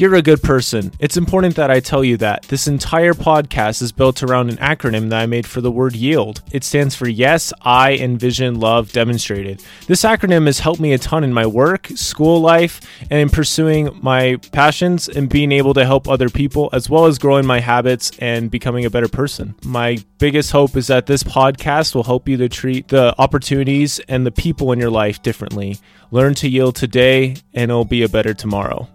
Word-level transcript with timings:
you're 0.00 0.14
a 0.14 0.22
good 0.22 0.42
person. 0.42 0.90
It's 0.98 1.18
important 1.18 1.56
that 1.56 1.70
I 1.70 1.78
tell 1.80 2.02
you 2.02 2.16
that. 2.16 2.44
This 2.44 2.66
entire 2.66 3.12
podcast 3.12 3.82
is 3.82 3.92
built 3.92 4.22
around 4.22 4.48
an 4.48 4.56
acronym 4.56 5.10
that 5.10 5.20
I 5.20 5.26
made 5.26 5.46
for 5.46 5.60
the 5.60 5.70
word 5.70 5.94
yield. 5.94 6.40
It 6.52 6.64
stands 6.64 6.94
for 6.94 7.06
Yes, 7.06 7.52
I 7.60 7.96
Envision 7.96 8.58
Love 8.58 8.92
Demonstrated. 8.92 9.62
This 9.86 10.02
acronym 10.02 10.46
has 10.46 10.60
helped 10.60 10.80
me 10.80 10.94
a 10.94 10.98
ton 10.98 11.22
in 11.22 11.34
my 11.34 11.44
work, 11.44 11.86
school 11.88 12.40
life, 12.40 12.80
and 13.10 13.20
in 13.20 13.28
pursuing 13.28 13.90
my 14.00 14.36
passions 14.52 15.06
and 15.06 15.28
being 15.28 15.52
able 15.52 15.74
to 15.74 15.84
help 15.84 16.08
other 16.08 16.30
people, 16.30 16.70
as 16.72 16.88
well 16.88 17.04
as 17.04 17.18
growing 17.18 17.44
my 17.44 17.60
habits 17.60 18.10
and 18.20 18.50
becoming 18.50 18.86
a 18.86 18.90
better 18.90 19.08
person. 19.08 19.54
My 19.64 19.98
biggest 20.16 20.50
hope 20.50 20.76
is 20.76 20.86
that 20.86 21.06
this 21.06 21.22
podcast 21.22 21.94
will 21.94 22.04
help 22.04 22.26
you 22.26 22.38
to 22.38 22.48
treat 22.48 22.88
the 22.88 23.14
opportunities 23.18 23.98
and 24.08 24.24
the 24.24 24.30
people 24.30 24.72
in 24.72 24.78
your 24.78 24.90
life 24.90 25.22
differently. 25.22 25.76
Learn 26.10 26.34
to 26.36 26.48
yield 26.48 26.76
today, 26.76 27.36
and 27.52 27.70
it'll 27.70 27.84
be 27.84 28.02
a 28.02 28.08
better 28.08 28.32
tomorrow. 28.32 28.88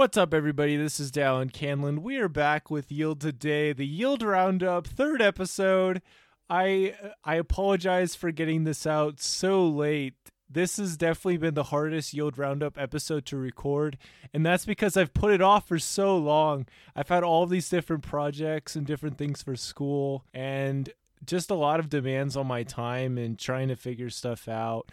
What's 0.00 0.16
up, 0.16 0.32
everybody? 0.32 0.78
This 0.78 0.98
is 0.98 1.12
Dallin 1.12 1.52
Canlin. 1.52 1.98
We 1.98 2.16
are 2.16 2.28
back 2.30 2.70
with 2.70 2.90
Yield 2.90 3.20
Today, 3.20 3.74
the 3.74 3.86
Yield 3.86 4.22
Roundup, 4.22 4.86
third 4.86 5.20
episode. 5.20 6.00
I 6.48 6.94
I 7.22 7.34
apologize 7.34 8.14
for 8.14 8.32
getting 8.32 8.64
this 8.64 8.86
out 8.86 9.20
so 9.20 9.68
late. 9.68 10.14
This 10.48 10.78
has 10.78 10.96
definitely 10.96 11.36
been 11.36 11.52
the 11.52 11.64
hardest 11.64 12.14
Yield 12.14 12.38
Roundup 12.38 12.78
episode 12.78 13.26
to 13.26 13.36
record, 13.36 13.98
and 14.32 14.44
that's 14.44 14.64
because 14.64 14.96
I've 14.96 15.12
put 15.12 15.34
it 15.34 15.42
off 15.42 15.68
for 15.68 15.78
so 15.78 16.16
long. 16.16 16.66
I've 16.96 17.10
had 17.10 17.22
all 17.22 17.44
these 17.44 17.68
different 17.68 18.02
projects 18.02 18.76
and 18.76 18.86
different 18.86 19.18
things 19.18 19.42
for 19.42 19.54
school, 19.54 20.24
and 20.32 20.88
just 21.26 21.50
a 21.50 21.54
lot 21.54 21.78
of 21.78 21.90
demands 21.90 22.38
on 22.38 22.46
my 22.46 22.62
time 22.62 23.18
and 23.18 23.38
trying 23.38 23.68
to 23.68 23.76
figure 23.76 24.08
stuff 24.08 24.48
out, 24.48 24.90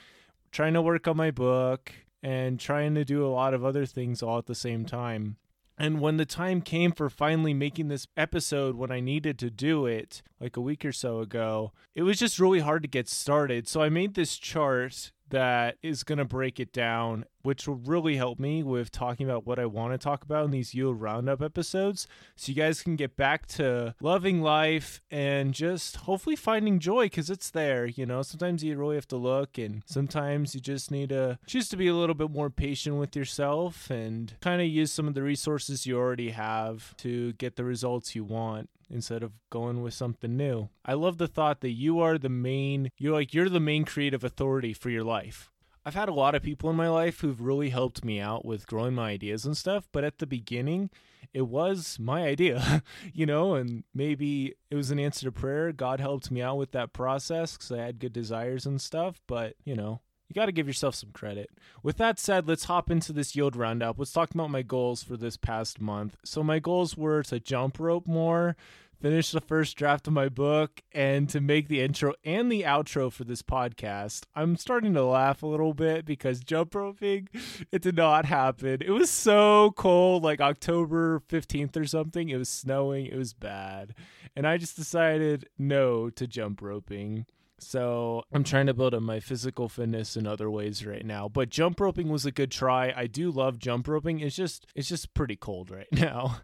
trying 0.51 0.73
to 0.73 0.81
work 0.81 1.07
on 1.07 1.15
my 1.15 1.31
book, 1.31 1.93
and 2.21 2.59
trying 2.59 2.95
to 2.95 3.05
do 3.05 3.26
a 3.26 3.30
lot 3.30 3.53
of 3.53 3.63
other 3.63 3.85
things 3.85 4.23
all 4.23 4.38
at 4.38 4.45
the 4.45 4.55
same 4.55 4.85
time. 4.85 5.38
And 5.77 6.02
when 6.02 6.17
the 6.17 6.26
time 6.26 6.62
came 6.62 6.91
for 6.91 7.09
finally 7.09 7.53
making 7.53 7.88
this 7.88 8.07
episode, 8.18 8.76
when 8.76 8.91
I 8.91 8.99
needed 8.99 9.37
to 9.40 9.51
do 9.51 9.85
it, 9.85 10.23
like 10.40 10.57
a 10.57 10.62
week 10.62 10.84
or 10.84 10.91
so 10.91 11.20
ago, 11.20 11.71
it 11.93 12.01
was 12.01 12.18
just 12.18 12.40
really 12.40 12.62
hard 12.62 12.82
to 12.82 12.88
get 12.88 13.07
started. 13.07 13.68
So 13.68 13.82
I 13.82 13.90
made 13.90 14.15
this 14.15 14.38
chart 14.38 15.12
that 15.29 15.77
is 15.81 16.03
going 16.03 16.17
to 16.17 16.25
break 16.25 16.59
it 16.59 16.71
down, 16.71 17.25
which 17.41 17.67
will 17.67 17.75
really 17.75 18.15
help 18.15 18.39
me 18.39 18.63
with 18.63 18.91
talking 18.91 19.27
about 19.27 19.45
what 19.45 19.59
I 19.59 19.65
want 19.65 19.93
to 19.93 19.97
talk 19.97 20.23
about 20.23 20.45
in 20.45 20.51
these 20.51 20.73
Yield 20.73 21.01
Roundup 21.01 21.41
episodes. 21.41 22.07
So 22.35 22.51
you 22.51 22.55
guys 22.55 22.81
can 22.81 22.95
get 22.95 23.15
back 23.15 23.45
to 23.48 23.95
loving 24.01 24.41
life 24.41 25.01
and 25.11 25.53
just 25.53 25.98
hopefully 25.98 26.35
finding 26.35 26.79
joy 26.79 27.05
because 27.05 27.29
it's 27.29 27.49
there. 27.49 27.85
You 27.85 28.05
know, 28.05 28.21
sometimes 28.21 28.63
you 28.63 28.77
really 28.77 28.95
have 28.95 29.07
to 29.09 29.17
look, 29.17 29.57
and 29.57 29.83
sometimes 29.85 30.55
you 30.55 30.61
just 30.61 30.91
need 30.91 31.09
to 31.09 31.39
choose 31.45 31.70
to 31.70 31.77
be 31.77 31.87
a 31.87 31.95
little 31.95 32.15
bit 32.15 32.31
more 32.31 32.49
patient 32.49 32.98
with 32.98 33.15
yourself 33.15 33.89
and 33.89 34.33
kind 34.41 34.61
of 34.61 34.67
use 34.67 34.91
some 34.91 35.07
of 35.07 35.13
the 35.13 35.23
resources 35.23 35.85
you 35.85 35.98
already 35.98 36.31
have 36.31 36.95
to 36.98 37.33
get 37.33 37.55
the 37.55 37.63
results 37.63 38.15
you 38.15 38.23
want 38.23 38.70
instead 38.90 39.24
of 39.24 39.34
going 39.49 39.82
with 39.82 39.93
something 39.93 40.35
new. 40.38 40.70
I 40.85 40.93
love 40.93 41.18
the 41.18 41.27
thought 41.27 41.62
that 41.62 41.71
you 41.71 41.99
are 41.99 42.18
the 42.18 42.30
main 42.30 42.90
you're 42.98 43.13
like 43.13 43.34
you're 43.34 43.49
the 43.49 43.60
main 43.60 43.85
creative 43.85 44.24
authority 44.24 44.74
for 44.74 44.90
your 44.90 45.04
life. 45.04 45.52
I've 45.85 45.96
had 45.96 46.10
a 46.10 46.13
lot 46.13 46.35
of 46.35 46.44
people 46.44 46.70
in 46.70 46.76
my 46.76 46.90
life 46.90 47.21
who've 47.21 47.40
really 47.40 47.70
helped 47.70 48.04
me 48.04 48.20
out 48.20 48.44
with 48.44 48.68
growing 48.68 48.94
my 48.94 49.12
ideas 49.12 49.46
and 49.46 49.55
stuff, 49.55 49.88
but 49.94 50.04
at 50.04 50.18
the 50.18 50.27
beginning, 50.27 50.90
it 51.34 51.44
was 51.44 51.98
my 51.98 52.24
idea, 52.24 52.84
you 53.13 53.26
know, 53.26 53.55
and 53.55 53.85
maybe 53.94 54.55
it 54.70 54.76
was 54.76 54.91
an 54.91 54.99
answer 54.99 55.27
to 55.27 55.32
prayer. 55.32 55.72
God 55.72 56.01
helped 56.01 56.29
me 56.29 56.41
out 56.41 56.57
with 56.57 56.72
that 56.74 56.91
process 56.91 57.54
because 57.54 57.72
I 57.72 57.77
had 57.77 57.99
good 57.99 58.12
desires 58.12 58.66
and 58.66 58.82
stuff, 58.82 59.22
but, 59.27 59.55
you 59.63 59.77
know, 59.77 60.01
you 60.27 60.33
got 60.33 60.47
to 60.47 60.51
give 60.51 60.67
yourself 60.67 60.95
some 60.95 61.11
credit. 61.11 61.49
With 61.83 61.97
that 61.97 62.20
said, 62.20 62.47
let's 62.47 62.65
hop 62.65 62.91
into 62.91 63.13
this 63.13 63.35
yield 63.35 63.55
roundup. 63.55 63.97
Let's 63.97 64.11
talk 64.11 64.33
about 64.33 64.50
my 64.50 64.61
goals 64.61 65.03
for 65.03 65.16
this 65.16 65.38
past 65.38 65.79
month. 65.79 66.17
So, 66.23 66.44
my 66.44 66.59
goals 66.59 66.97
were 66.97 67.23
to 67.23 67.39
jump 67.39 67.79
rope 67.79 68.07
more, 68.07 68.57
finish 69.00 69.31
the 69.31 69.39
first 69.39 69.78
draft 69.78 70.07
of 70.07 70.13
my 70.13 70.28
book, 70.28 70.81
and 70.91 71.29
to 71.29 71.39
make 71.39 71.69
the 71.69 71.81
intro 71.81 72.13
and 72.25 72.51
the 72.51 72.63
outro 72.63 73.11
for 73.11 73.23
this 73.23 73.41
podcast. 73.41 74.23
I'm 74.35 74.57
starting 74.57 74.93
to 74.95 75.05
laugh 75.05 75.43
a 75.43 75.47
little 75.47 75.73
bit 75.73 76.05
because 76.05 76.41
jump 76.41 76.75
roping, 76.75 77.29
it 77.71 77.81
did 77.81 77.95
not 77.95 78.25
happen. 78.25 78.79
It 78.81 78.91
was 78.91 79.09
so 79.09 79.71
cold, 79.77 80.23
like 80.23 80.41
October 80.41 81.21
15th 81.29 81.77
or 81.77 81.85
something. 81.85 82.27
It 82.27 82.37
was 82.37 82.49
snowing, 82.49 83.05
it 83.05 83.17
was 83.17 83.33
bad. 83.33 83.95
And 84.35 84.45
I 84.45 84.57
just 84.57 84.75
decided 84.75 85.47
no 85.57 86.09
to 86.11 86.27
jump 86.27 86.61
roping. 86.61 87.25
So 87.59 88.23
I'm 88.31 88.44
trying 88.44 88.68
to 88.68 88.73
build 88.73 88.94
up 88.94 89.01
my 89.01 89.19
physical 89.19 89.68
fitness 89.68 90.16
in 90.16 90.28
other 90.28 90.50
ways 90.50 90.85
right 90.85 91.06
now. 91.06 91.28
But 91.28 91.50
jump 91.50 91.79
roping 91.79 92.09
was 92.09 92.25
a 92.25 92.31
good 92.31 92.51
try. 92.51 92.94
I 92.95 93.07
do 93.07 93.31
love 93.31 93.57
jump 93.57 93.88
roping. 93.88 94.19
It's 94.19 94.35
just 94.35 94.68
it's 94.75 94.88
just 94.88 95.13
pretty 95.13 95.35
cold 95.35 95.72
right 95.72 95.88
now. 95.91 96.41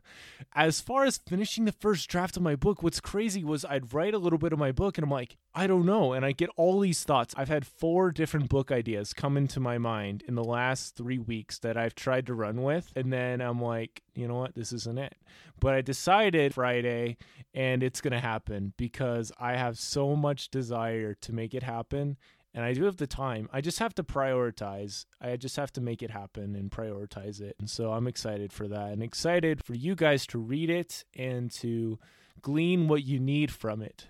As 0.54 0.82
far 0.82 1.06
as 1.06 1.20
finishing 1.20 1.66
the 1.66 1.72
first 1.72 2.10
draft 2.10 2.38
of 2.38 2.44
my 2.44 2.56
book, 2.56 2.82
what's 2.82 3.00
crazy 3.00 3.44
was 3.44 3.66
I'd 3.66 3.94
write 3.94 4.14
a 4.14 4.20
little 4.20 4.40
bit 4.40 4.54
of 4.54 4.60
my 4.60 4.72
book 4.72 4.98
and 4.98 5.06
I'm 5.06 5.12
like, 5.12 5.38
I 5.54 5.68
don't 5.68 5.86
know. 5.86 6.14
And 6.14 6.26
I 6.26 6.32
get 6.32 6.50
all 6.56 6.80
these 6.80 7.04
thoughts. 7.04 7.34
I've 7.38 7.50
had 7.50 7.68
four 7.68 8.12
different 8.12 8.50
book 8.50 8.72
ideas 8.72 9.14
come 9.14 9.38
into 9.38 9.60
my 9.60 9.78
mind 9.78 10.24
in 10.28 10.36
the 10.36 10.44
last 10.44 10.96
three 10.96 11.20
weeks 11.20 11.60
that 11.60 11.78
I've 11.78 11.96
tried 11.96 12.26
to 12.28 12.34
run 12.34 12.64
with. 12.64 12.92
And 12.96 13.14
then 13.14 13.42
I'm 13.42 13.62
like, 13.62 14.02
you 14.16 14.28
know 14.28 14.36
what? 14.36 14.56
This 14.56 14.72
isn't 14.74 14.98
it. 14.98 15.16
But 15.60 15.76
I 15.76 15.82
decided 15.82 16.54
Friday 16.54 17.18
and 17.54 17.84
it's 17.84 18.02
to 18.02 18.20
happen 18.20 18.74
because 18.78 19.32
I 19.40 19.56
have 19.56 19.78
so 19.78 20.16
much 20.16 20.50
desire 20.50 21.03
to 21.14 21.34
make 21.34 21.54
it 21.54 21.64
happen 21.64 22.18
and 22.54 22.64
I 22.64 22.74
do 22.74 22.84
have 22.84 22.98
the 22.98 23.08
time. 23.08 23.50
I 23.52 23.62
just 23.62 23.80
have 23.80 23.96
to 23.96 24.04
prioritize. 24.04 25.06
I 25.20 25.36
just 25.38 25.56
have 25.56 25.72
to 25.74 25.82
make 25.82 26.04
it 26.04 26.12
happen 26.12 26.56
and 26.56 26.70
prioritize 26.70 27.42
it. 27.42 27.56
And 27.60 27.70
so 27.70 27.92
I'm 27.92 28.08
excited 28.08 28.54
for 28.54 28.68
that 28.68 28.92
and 28.92 29.02
excited 29.02 29.64
for 29.64 29.74
you 29.74 29.96
guys 29.96 30.28
to 30.28 30.38
read 30.38 30.70
it 30.70 31.04
and 31.16 31.52
to 31.54 31.98
glean 32.42 32.88
what 32.88 33.04
you 33.04 33.20
need 33.20 33.52
from 33.52 33.82
it 33.82 34.08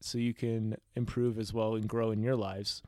so 0.00 0.18
you 0.18 0.34
can 0.34 0.76
improve 0.94 1.38
as 1.38 1.54
well 1.54 1.74
and 1.74 1.88
grow 1.88 2.10
in 2.10 2.22
your 2.22 2.36
lives 2.36 2.82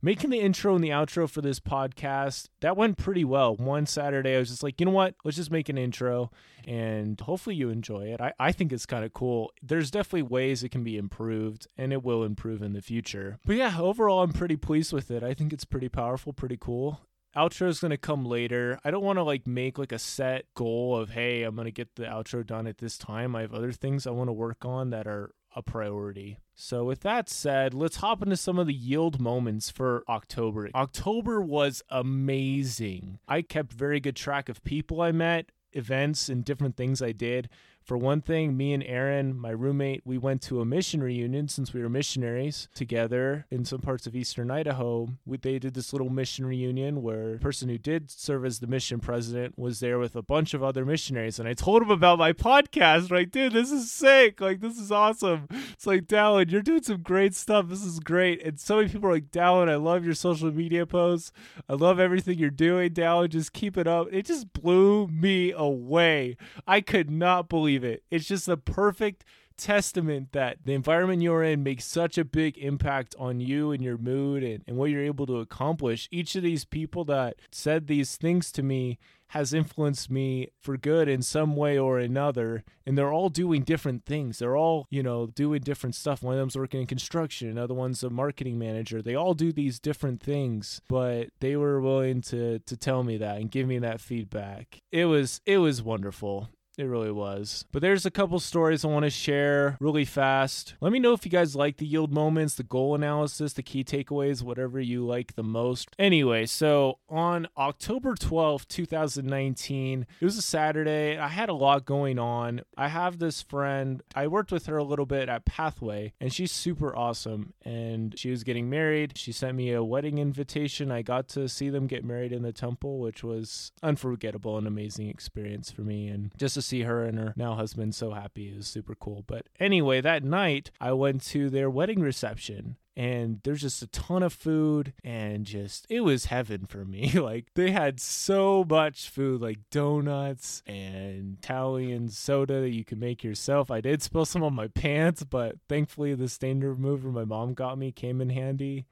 making 0.00 0.30
the 0.30 0.40
intro 0.40 0.74
and 0.74 0.82
the 0.82 0.90
outro 0.90 1.28
for 1.28 1.40
this 1.40 1.60
podcast 1.60 2.48
that 2.60 2.76
went 2.76 2.98
pretty 2.98 3.24
well. 3.24 3.56
One 3.56 3.86
saturday 3.86 4.36
i 4.36 4.38
was 4.38 4.50
just 4.50 4.62
like 4.62 4.80
you 4.80 4.86
know 4.86 4.92
what? 4.92 5.14
Let's 5.24 5.36
just 5.36 5.50
make 5.50 5.68
an 5.68 5.78
intro 5.78 6.30
and 6.66 7.20
hopefully 7.20 7.56
you 7.56 7.70
enjoy 7.70 8.06
it. 8.06 8.20
I, 8.20 8.32
I 8.38 8.52
think 8.52 8.72
it's 8.72 8.86
kind 8.86 9.04
of 9.04 9.12
cool. 9.12 9.52
There's 9.62 9.90
definitely 9.90 10.22
ways 10.22 10.62
it 10.62 10.70
can 10.70 10.84
be 10.84 10.96
improved 10.96 11.66
and 11.76 11.92
it 11.92 12.02
will 12.02 12.24
improve 12.24 12.62
in 12.62 12.72
the 12.72 12.82
future. 12.82 13.38
But 13.46 13.56
yeah 13.56 13.78
overall 13.78 14.22
i'm 14.22 14.32
pretty 14.32 14.56
pleased 14.56 14.92
with 14.92 15.10
it. 15.10 15.22
I 15.22 15.34
think 15.34 15.52
it's 15.52 15.64
pretty 15.64 15.88
powerful 15.88 16.32
pretty 16.32 16.58
cool. 16.60 17.00
Outro 17.36 17.68
is 17.68 17.80
going 17.80 17.92
to 17.92 17.96
come 17.96 18.26
later. 18.26 18.78
I 18.84 18.90
don't 18.90 19.04
want 19.04 19.18
to 19.18 19.22
like 19.22 19.46
make 19.46 19.78
like 19.78 19.92
a 19.92 19.98
set 19.98 20.44
goal 20.54 20.96
of 20.96 21.10
hey, 21.10 21.44
I'm 21.44 21.54
going 21.54 21.64
to 21.64 21.72
get 21.72 21.94
the 21.96 22.04
outro 22.04 22.46
done 22.46 22.66
at 22.66 22.78
this 22.78 22.98
time. 22.98 23.34
I 23.34 23.40
have 23.40 23.54
other 23.54 23.72
things 23.72 24.06
I 24.06 24.10
want 24.10 24.28
to 24.28 24.32
work 24.32 24.64
on 24.64 24.90
that 24.90 25.06
are 25.06 25.32
a 25.54 25.62
priority. 25.62 26.38
So, 26.54 26.84
with 26.84 27.00
that 27.00 27.28
said, 27.28 27.74
let's 27.74 27.96
hop 27.96 28.22
into 28.22 28.36
some 28.36 28.58
of 28.58 28.66
the 28.66 28.74
yield 28.74 29.20
moments 29.20 29.70
for 29.70 30.04
October. 30.08 30.70
October 30.74 31.40
was 31.40 31.82
amazing. 31.90 33.18
I 33.26 33.42
kept 33.42 33.72
very 33.72 34.00
good 34.00 34.16
track 34.16 34.48
of 34.48 34.62
people 34.62 35.00
I 35.00 35.12
met, 35.12 35.50
events, 35.72 36.28
and 36.28 36.44
different 36.44 36.76
things 36.76 37.02
I 37.02 37.12
did. 37.12 37.48
For 37.84 37.96
one 37.96 38.20
thing, 38.20 38.56
me 38.56 38.72
and 38.72 38.82
Aaron, 38.84 39.36
my 39.36 39.50
roommate, 39.50 40.02
we 40.04 40.16
went 40.16 40.40
to 40.42 40.60
a 40.60 40.64
mission 40.64 41.02
reunion 41.02 41.48
since 41.48 41.74
we 41.74 41.82
were 41.82 41.88
missionaries 41.88 42.68
together 42.74 43.46
in 43.50 43.64
some 43.64 43.80
parts 43.80 44.06
of 44.06 44.14
eastern 44.14 44.50
Idaho. 44.50 45.08
We, 45.26 45.36
they 45.38 45.58
did 45.58 45.74
this 45.74 45.92
little 45.92 46.08
mission 46.08 46.46
reunion 46.46 47.02
where 47.02 47.32
the 47.32 47.38
person 47.38 47.68
who 47.68 47.78
did 47.78 48.10
serve 48.10 48.44
as 48.44 48.60
the 48.60 48.68
mission 48.68 49.00
president 49.00 49.58
was 49.58 49.80
there 49.80 49.98
with 49.98 50.14
a 50.14 50.22
bunch 50.22 50.54
of 50.54 50.62
other 50.62 50.84
missionaries. 50.84 51.40
And 51.40 51.48
I 51.48 51.54
told 51.54 51.82
him 51.82 51.90
about 51.90 52.18
my 52.18 52.32
podcast, 52.32 53.10
right? 53.10 53.30
Dude, 53.30 53.52
this 53.52 53.72
is 53.72 53.90
sick. 53.90 54.40
Like, 54.40 54.60
this 54.60 54.78
is 54.78 54.92
awesome. 54.92 55.48
It's 55.72 55.86
like, 55.86 56.06
Dallin, 56.06 56.50
you're 56.50 56.62
doing 56.62 56.82
some 56.82 57.02
great 57.02 57.34
stuff. 57.34 57.68
This 57.68 57.84
is 57.84 57.98
great. 57.98 58.42
And 58.42 58.60
so 58.60 58.76
many 58.76 58.88
people 58.88 59.08
are 59.08 59.14
like, 59.14 59.30
Dallin, 59.30 59.68
I 59.68 59.76
love 59.76 60.04
your 60.04 60.14
social 60.14 60.52
media 60.52 60.86
posts. 60.86 61.32
I 61.68 61.74
love 61.74 61.98
everything 61.98 62.38
you're 62.38 62.50
doing, 62.50 62.90
Dallin. 62.90 63.30
Just 63.30 63.52
keep 63.52 63.76
it 63.76 63.88
up. 63.88 64.06
It 64.12 64.26
just 64.26 64.52
blew 64.52 65.08
me 65.08 65.50
away. 65.50 66.36
I 66.66 66.80
could 66.80 67.10
not 67.10 67.48
believe 67.48 67.71
believe 67.78 67.94
it. 67.94 68.02
It's 68.10 68.26
just 68.26 68.48
a 68.48 68.56
perfect 68.56 69.24
testament 69.56 70.32
that 70.32 70.58
the 70.64 70.72
environment 70.72 71.22
you're 71.22 71.42
in 71.42 71.62
makes 71.62 71.84
such 71.84 72.18
a 72.18 72.24
big 72.24 72.58
impact 72.58 73.14
on 73.18 73.40
you 73.40 73.70
and 73.70 73.82
your 73.82 73.98
mood 73.98 74.42
and, 74.42 74.62
and 74.66 74.76
what 74.76 74.90
you're 74.90 75.04
able 75.04 75.26
to 75.26 75.38
accomplish. 75.38 76.08
Each 76.10 76.34
of 76.34 76.42
these 76.42 76.64
people 76.64 77.04
that 77.04 77.36
said 77.50 77.86
these 77.86 78.16
things 78.16 78.50
to 78.52 78.62
me 78.62 78.98
has 79.28 79.54
influenced 79.54 80.10
me 80.10 80.48
for 80.60 80.76
good 80.76 81.08
in 81.08 81.22
some 81.22 81.56
way 81.56 81.78
or 81.78 81.98
another. 81.98 82.64
And 82.84 82.98
they're 82.98 83.12
all 83.12 83.30
doing 83.30 83.62
different 83.62 84.04
things. 84.04 84.38
They're 84.38 84.56
all, 84.56 84.86
you 84.90 85.02
know, 85.02 85.26
doing 85.28 85.62
different 85.62 85.94
stuff. 85.94 86.22
One 86.22 86.34
of 86.34 86.40
them's 86.40 86.56
working 86.56 86.82
in 86.82 86.86
construction, 86.86 87.48
another 87.48 87.72
one's 87.72 88.02
a 88.02 88.10
marketing 88.10 88.58
manager. 88.58 89.00
They 89.00 89.14
all 89.14 89.32
do 89.32 89.52
these 89.52 89.78
different 89.78 90.22
things, 90.22 90.82
but 90.88 91.28
they 91.40 91.56
were 91.56 91.80
willing 91.80 92.20
to 92.22 92.58
to 92.58 92.76
tell 92.76 93.04
me 93.04 93.16
that 93.18 93.38
and 93.38 93.50
give 93.50 93.66
me 93.66 93.78
that 93.78 94.00
feedback. 94.00 94.80
It 94.90 95.06
was 95.06 95.40
it 95.46 95.58
was 95.58 95.82
wonderful 95.82 96.50
It 96.78 96.84
really 96.84 97.12
was. 97.12 97.66
But 97.70 97.82
there's 97.82 98.06
a 98.06 98.10
couple 98.10 98.40
stories 98.40 98.82
I 98.82 98.88
want 98.88 99.04
to 99.04 99.10
share 99.10 99.76
really 99.78 100.06
fast. 100.06 100.74
Let 100.80 100.90
me 100.90 100.98
know 101.00 101.12
if 101.12 101.24
you 101.24 101.30
guys 101.30 101.54
like 101.54 101.76
the 101.76 101.86
yield 101.86 102.12
moments, 102.12 102.54
the 102.54 102.62
goal 102.62 102.94
analysis, 102.94 103.52
the 103.52 103.62
key 103.62 103.84
takeaways, 103.84 104.42
whatever 104.42 104.80
you 104.80 105.04
like 105.04 105.34
the 105.34 105.42
most. 105.42 105.90
Anyway, 105.98 106.46
so 106.46 106.98
on 107.10 107.46
October 107.58 108.14
12th, 108.14 108.68
2019, 108.68 110.06
it 110.18 110.24
was 110.24 110.38
a 110.38 110.42
Saturday. 110.42 111.18
I 111.18 111.28
had 111.28 111.50
a 111.50 111.54
lot 111.54 111.84
going 111.84 112.18
on. 112.18 112.62
I 112.76 112.88
have 112.88 113.18
this 113.18 113.42
friend, 113.42 114.02
I 114.14 114.26
worked 114.26 114.50
with 114.50 114.64
her 114.66 114.78
a 114.78 114.84
little 114.84 115.06
bit 115.06 115.28
at 115.28 115.44
Pathway, 115.44 116.14
and 116.20 116.32
she's 116.32 116.52
super 116.52 116.96
awesome. 116.96 117.52
And 117.64 118.18
she 118.18 118.30
was 118.30 118.44
getting 118.44 118.70
married. 118.70 119.18
She 119.18 119.32
sent 119.32 119.58
me 119.58 119.72
a 119.72 119.84
wedding 119.84 120.16
invitation. 120.16 120.90
I 120.90 121.02
got 121.02 121.28
to 121.28 121.48
see 121.48 121.68
them 121.68 121.86
get 121.86 122.02
married 122.02 122.32
in 122.32 122.42
the 122.42 122.52
temple, 122.52 122.98
which 122.98 123.22
was 123.22 123.72
unforgettable 123.82 124.56
and 124.56 124.66
amazing 124.66 125.08
experience 125.08 125.70
for 125.70 125.82
me. 125.82 126.08
And 126.08 126.32
just 126.38 126.61
see 126.62 126.82
her 126.82 127.04
and 127.04 127.18
her 127.18 127.34
now 127.36 127.54
husband 127.54 127.94
so 127.94 128.12
happy 128.12 128.48
It 128.48 128.56
was 128.56 128.66
super 128.66 128.94
cool. 128.94 129.24
But 129.26 129.46
anyway, 129.58 130.00
that 130.00 130.24
night 130.24 130.70
I 130.80 130.92
went 130.92 131.22
to 131.26 131.50
their 131.50 131.70
wedding 131.70 132.00
reception 132.00 132.76
and 132.96 133.40
there's 133.42 133.62
just 133.62 133.82
a 133.82 133.86
ton 133.86 134.22
of 134.22 134.32
food 134.32 134.92
and 135.02 135.46
just 135.46 135.86
it 135.88 136.00
was 136.00 136.26
heaven 136.26 136.66
for 136.66 136.84
me. 136.84 137.12
Like 137.22 137.46
they 137.54 137.70
had 137.70 138.00
so 138.00 138.64
much 138.68 139.08
food 139.08 139.40
like 139.40 139.58
donuts 139.70 140.62
and 140.66 141.38
italian 141.38 142.08
soda 142.08 142.60
that 142.60 142.70
you 142.70 142.84
can 142.84 142.98
make 142.98 143.22
yourself. 143.22 143.70
I 143.70 143.80
did 143.80 144.02
spill 144.02 144.24
some 144.24 144.42
on 144.42 144.54
my 144.54 144.68
pants 144.74 145.24
but 145.24 145.56
thankfully 145.68 146.14
the 146.14 146.28
stain 146.28 146.60
remover 146.60 147.10
my 147.10 147.24
mom 147.24 147.54
got 147.54 147.78
me 147.78 147.92
came 147.92 148.20
in 148.20 148.30
handy. 148.30 148.86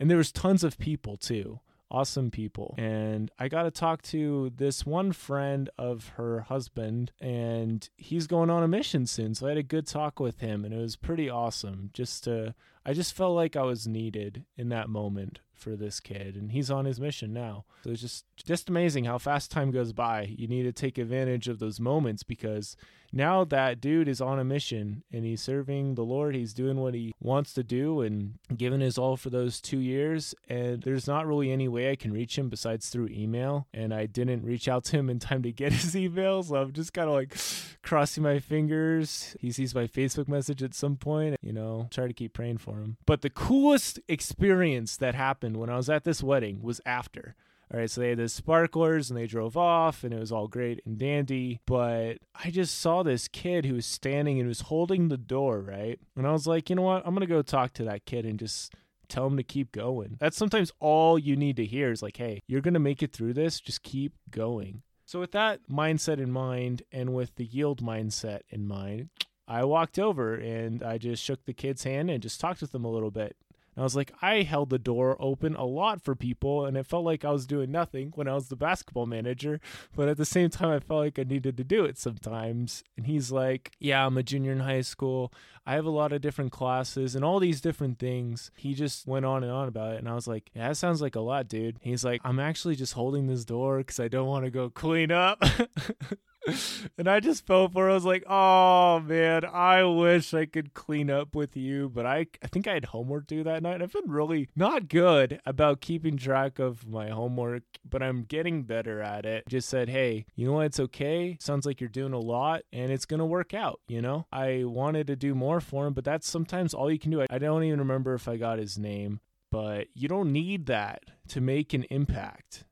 And 0.00 0.10
there 0.10 0.18
was 0.18 0.32
tons 0.32 0.64
of 0.64 0.78
people 0.78 1.16
too 1.16 1.60
awesome 1.90 2.30
people. 2.30 2.74
And 2.78 3.30
I 3.38 3.48
got 3.48 3.64
to 3.64 3.70
talk 3.70 4.02
to 4.02 4.52
this 4.56 4.84
one 4.84 5.12
friend 5.12 5.70
of 5.78 6.08
her 6.16 6.40
husband, 6.40 7.12
and 7.20 7.88
he's 7.96 8.26
going 8.26 8.50
on 8.50 8.62
a 8.62 8.68
mission 8.68 9.06
soon. 9.06 9.34
So 9.34 9.46
I 9.46 9.50
had 9.50 9.58
a 9.58 9.62
good 9.62 9.86
talk 9.86 10.20
with 10.20 10.40
him, 10.40 10.64
and 10.64 10.74
it 10.74 10.78
was 10.78 10.96
pretty 10.96 11.28
awesome. 11.28 11.90
Just 11.92 12.24
to, 12.24 12.54
I 12.84 12.92
just 12.92 13.14
felt 13.14 13.34
like 13.34 13.56
I 13.56 13.62
was 13.62 13.86
needed 13.86 14.44
in 14.56 14.68
that 14.70 14.88
moment 14.88 15.40
for 15.56 15.76
this 15.76 16.00
kid 16.00 16.36
and 16.36 16.52
he's 16.52 16.70
on 16.70 16.84
his 16.84 17.00
mission 17.00 17.32
now. 17.32 17.64
So 17.82 17.90
it's 17.90 18.00
just 18.00 18.24
just 18.36 18.68
amazing 18.68 19.04
how 19.04 19.18
fast 19.18 19.50
time 19.50 19.70
goes 19.70 19.92
by. 19.92 20.34
You 20.36 20.46
need 20.46 20.64
to 20.64 20.72
take 20.72 20.98
advantage 20.98 21.48
of 21.48 21.58
those 21.58 21.80
moments 21.80 22.22
because 22.22 22.76
now 23.12 23.44
that 23.44 23.80
dude 23.80 24.08
is 24.08 24.20
on 24.20 24.38
a 24.38 24.44
mission 24.44 25.02
and 25.12 25.24
he's 25.24 25.40
serving 25.40 25.94
the 25.94 26.04
lord 26.04 26.34
he's 26.34 26.52
doing 26.52 26.76
what 26.78 26.92
he 26.92 27.14
wants 27.20 27.52
to 27.54 27.62
do 27.62 28.00
and 28.00 28.34
giving 28.56 28.80
his 28.80 28.98
all 28.98 29.16
for 29.16 29.30
those 29.30 29.60
two 29.60 29.78
years. 29.78 30.34
And 30.48 30.82
there's 30.82 31.06
not 31.06 31.26
really 31.26 31.50
any 31.50 31.68
way 31.68 31.90
i 31.90 31.96
can 31.96 32.12
reach 32.12 32.36
him 32.36 32.48
besides 32.48 32.88
through 32.88 33.08
email. 33.08 33.66
And 33.72 33.94
i 33.94 34.06
didn't 34.06 34.44
reach 34.44 34.68
out 34.68 34.84
to 34.84 34.96
him 34.96 35.08
in 35.08 35.18
time 35.18 35.42
to 35.42 35.52
get 35.52 35.72
his 35.80 35.96
email. 35.96 36.42
So 36.42 36.56
i'm 36.56 36.72
just 36.72 36.92
kind 36.92 37.08
of 37.08 37.14
like 37.14 37.36
crossing 37.82 38.22
my 38.22 38.38
fingers. 38.38 39.36
He 39.40 39.50
sees 39.50 39.74
my 39.74 39.86
facebook 39.86 40.28
message 40.28 40.62
at 40.62 40.74
some 40.74 40.96
point 40.96 41.36
you 41.40 41.52
know 41.52 41.86
try 41.90 42.06
to 42.06 42.12
keep 42.12 42.32
praying 42.32 42.58
for 42.58 42.76
him. 42.80 42.96
But 43.06 43.22
the 43.22 43.30
coolest 43.30 44.00
experience 44.08 44.96
that 44.96 45.14
happened 45.14 45.45
happened 45.46 45.60
when 45.60 45.70
I 45.70 45.76
was 45.76 45.88
at 45.88 46.04
this 46.04 46.22
wedding 46.22 46.60
was 46.62 46.80
after. 46.84 47.36
All 47.72 47.80
right, 47.80 47.90
so 47.90 48.00
they 48.00 48.10
had 48.10 48.18
the 48.18 48.28
sparklers 48.28 49.10
and 49.10 49.18
they 49.18 49.26
drove 49.26 49.56
off 49.56 50.04
and 50.04 50.14
it 50.14 50.20
was 50.20 50.30
all 50.30 50.46
great 50.46 50.80
and 50.86 50.98
dandy. 50.98 51.60
But 51.66 52.18
I 52.34 52.50
just 52.50 52.78
saw 52.78 53.02
this 53.02 53.28
kid 53.28 53.64
who 53.64 53.74
was 53.74 53.86
standing 53.86 54.38
and 54.38 54.48
was 54.48 54.62
holding 54.62 55.08
the 55.08 55.16
door, 55.16 55.60
right? 55.60 55.98
And 56.16 56.26
I 56.26 56.32
was 56.32 56.46
like, 56.46 56.70
you 56.70 56.76
know 56.76 56.82
what? 56.82 57.02
I'm 57.04 57.14
going 57.14 57.26
to 57.26 57.34
go 57.34 57.42
talk 57.42 57.72
to 57.74 57.84
that 57.84 58.04
kid 58.04 58.24
and 58.24 58.38
just 58.38 58.72
tell 59.08 59.26
him 59.26 59.36
to 59.36 59.42
keep 59.42 59.72
going. 59.72 60.16
That's 60.20 60.36
sometimes 60.36 60.72
all 60.78 61.18
you 61.18 61.34
need 61.34 61.56
to 61.56 61.64
hear 61.64 61.90
is 61.90 62.02
like, 62.02 62.16
hey, 62.16 62.40
you're 62.46 62.60
going 62.60 62.74
to 62.74 62.80
make 62.80 63.02
it 63.02 63.12
through 63.12 63.34
this. 63.34 63.60
Just 63.60 63.82
keep 63.82 64.12
going. 64.30 64.82
So, 65.04 65.20
with 65.20 65.32
that 65.32 65.60
mindset 65.70 66.18
in 66.18 66.32
mind 66.32 66.82
and 66.90 67.14
with 67.14 67.36
the 67.36 67.44
yield 67.44 67.80
mindset 67.80 68.40
in 68.50 68.66
mind, 68.66 69.08
I 69.46 69.64
walked 69.64 69.98
over 69.98 70.34
and 70.34 70.82
I 70.82 70.98
just 70.98 71.22
shook 71.22 71.44
the 71.44 71.52
kid's 71.52 71.84
hand 71.84 72.10
and 72.10 72.22
just 72.22 72.40
talked 72.40 72.60
with 72.60 72.72
them 72.72 72.84
a 72.84 72.90
little 72.90 73.12
bit. 73.12 73.36
And 73.76 73.82
I 73.82 73.84
was 73.84 73.94
like, 73.94 74.12
I 74.22 74.42
held 74.42 74.70
the 74.70 74.78
door 74.78 75.16
open 75.20 75.54
a 75.54 75.66
lot 75.66 76.02
for 76.02 76.14
people, 76.14 76.64
and 76.64 76.78
it 76.78 76.86
felt 76.86 77.04
like 77.04 77.26
I 77.26 77.30
was 77.30 77.46
doing 77.46 77.70
nothing 77.70 78.10
when 78.14 78.26
I 78.26 78.34
was 78.34 78.48
the 78.48 78.56
basketball 78.56 79.04
manager. 79.04 79.60
But 79.94 80.08
at 80.08 80.16
the 80.16 80.24
same 80.24 80.48
time, 80.48 80.70
I 80.70 80.80
felt 80.80 81.00
like 81.00 81.18
I 81.18 81.24
needed 81.24 81.58
to 81.58 81.64
do 81.64 81.84
it 81.84 81.98
sometimes. 81.98 82.82
And 82.96 83.06
he's 83.06 83.30
like, 83.30 83.72
Yeah, 83.78 84.06
I'm 84.06 84.16
a 84.16 84.22
junior 84.22 84.52
in 84.52 84.60
high 84.60 84.80
school. 84.80 85.30
I 85.66 85.74
have 85.74 85.84
a 85.84 85.90
lot 85.90 86.12
of 86.12 86.22
different 86.22 86.52
classes 86.52 87.14
and 87.14 87.24
all 87.24 87.38
these 87.38 87.60
different 87.60 87.98
things. 87.98 88.50
He 88.56 88.72
just 88.72 89.06
went 89.06 89.26
on 89.26 89.42
and 89.42 89.52
on 89.52 89.68
about 89.68 89.94
it. 89.94 89.98
And 89.98 90.08
I 90.08 90.14
was 90.14 90.26
like, 90.26 90.50
Yeah, 90.54 90.68
that 90.68 90.76
sounds 90.76 91.02
like 91.02 91.14
a 91.14 91.20
lot, 91.20 91.46
dude. 91.46 91.76
He's 91.82 92.04
like, 92.04 92.22
I'm 92.24 92.40
actually 92.40 92.76
just 92.76 92.94
holding 92.94 93.26
this 93.26 93.44
door 93.44 93.78
because 93.78 94.00
I 94.00 94.08
don't 94.08 94.28
want 94.28 94.46
to 94.46 94.50
go 94.50 94.70
clean 94.70 95.12
up. 95.12 95.42
and 96.98 97.08
I 97.08 97.20
just 97.20 97.46
felt 97.46 97.72
for. 97.72 97.88
It. 97.88 97.92
I 97.92 97.94
was 97.94 98.04
like, 98.04 98.24
"Oh 98.28 99.00
man, 99.00 99.44
I 99.44 99.82
wish 99.84 100.32
I 100.34 100.46
could 100.46 100.74
clean 100.74 101.10
up 101.10 101.34
with 101.34 101.56
you." 101.56 101.88
But 101.88 102.06
I, 102.06 102.26
I 102.42 102.46
think 102.48 102.66
I 102.66 102.74
had 102.74 102.86
homework 102.86 103.26
due 103.26 103.42
that 103.44 103.62
night. 103.62 103.82
I've 103.82 103.92
been 103.92 104.10
really 104.10 104.48
not 104.54 104.88
good 104.88 105.40
about 105.44 105.80
keeping 105.80 106.16
track 106.16 106.58
of 106.58 106.86
my 106.86 107.10
homework, 107.10 107.62
but 107.88 108.02
I'm 108.02 108.22
getting 108.22 108.62
better 108.62 109.00
at 109.02 109.24
it. 109.24 109.44
Just 109.48 109.68
said, 109.68 109.88
"Hey, 109.88 110.26
you 110.34 110.46
know 110.46 110.54
what? 110.54 110.66
It's 110.66 110.80
okay. 110.80 111.36
Sounds 111.40 111.66
like 111.66 111.80
you're 111.80 111.88
doing 111.88 112.12
a 112.12 112.18
lot, 112.18 112.62
and 112.72 112.90
it's 112.92 113.06
gonna 113.06 113.26
work 113.26 113.54
out." 113.54 113.80
You 113.88 114.02
know, 114.02 114.26
I 114.32 114.64
wanted 114.64 115.06
to 115.08 115.16
do 115.16 115.34
more 115.34 115.60
for 115.60 115.86
him, 115.86 115.94
but 115.94 116.04
that's 116.04 116.28
sometimes 116.28 116.74
all 116.74 116.90
you 116.90 116.98
can 116.98 117.10
do. 117.10 117.24
I 117.28 117.38
don't 117.38 117.64
even 117.64 117.78
remember 117.80 118.14
if 118.14 118.28
I 118.28 118.36
got 118.36 118.58
his 118.58 118.78
name, 118.78 119.20
but 119.50 119.88
you 119.94 120.08
don't 120.08 120.32
need 120.32 120.66
that 120.66 121.04
to 121.28 121.40
make 121.40 121.74
an 121.74 121.84
impact 121.90 122.64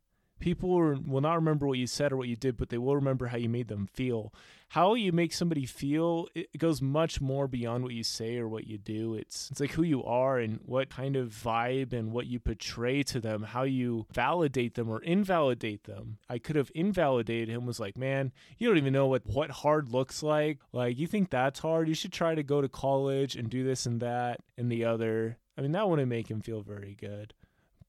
people 0.44 0.68
will 1.06 1.22
not 1.22 1.36
remember 1.36 1.66
what 1.66 1.78
you 1.78 1.86
said 1.86 2.12
or 2.12 2.18
what 2.18 2.28
you 2.28 2.36
did, 2.36 2.58
but 2.58 2.68
they 2.68 2.76
will 2.76 2.94
remember 2.94 3.28
how 3.28 3.38
you 3.38 3.48
made 3.48 3.68
them 3.68 3.88
feel. 3.90 4.30
How 4.68 4.92
you 4.92 5.10
make 5.10 5.32
somebody 5.32 5.64
feel, 5.64 6.28
it 6.34 6.58
goes 6.58 6.82
much 6.82 7.18
more 7.18 7.48
beyond 7.48 7.82
what 7.82 7.94
you 7.94 8.04
say 8.04 8.36
or 8.36 8.46
what 8.46 8.66
you 8.66 8.76
do. 8.76 9.14
It's 9.14 9.50
it's 9.50 9.60
like 9.60 9.70
who 9.70 9.82
you 9.82 10.04
are 10.04 10.38
and 10.38 10.60
what 10.66 10.90
kind 10.90 11.16
of 11.16 11.30
vibe 11.30 11.94
and 11.94 12.12
what 12.12 12.26
you 12.26 12.40
portray 12.40 13.02
to 13.04 13.20
them, 13.20 13.42
how 13.42 13.62
you 13.62 14.04
validate 14.12 14.74
them 14.74 14.90
or 14.90 15.00
invalidate 15.00 15.84
them. 15.84 16.18
I 16.28 16.38
could 16.38 16.56
have 16.56 16.70
invalidated 16.74 17.48
him 17.48 17.64
was 17.64 17.80
like, 17.80 17.96
"Man, 17.96 18.30
you 18.58 18.68
don't 18.68 18.76
even 18.76 18.92
know 18.92 19.06
what 19.06 19.26
what 19.26 19.50
hard 19.50 19.92
looks 19.92 20.22
like. 20.22 20.58
Like 20.72 20.98
you 20.98 21.06
think 21.06 21.30
that's 21.30 21.60
hard? 21.60 21.88
You 21.88 21.94
should 21.94 22.12
try 22.12 22.34
to 22.34 22.42
go 22.42 22.60
to 22.60 22.68
college 22.68 23.34
and 23.34 23.48
do 23.48 23.64
this 23.64 23.86
and 23.86 24.00
that 24.00 24.40
and 24.58 24.70
the 24.70 24.84
other." 24.84 25.38
I 25.56 25.62
mean, 25.62 25.72
that 25.72 25.88
wouldn't 25.88 26.08
make 26.08 26.30
him 26.30 26.42
feel 26.42 26.60
very 26.60 26.94
good. 27.00 27.32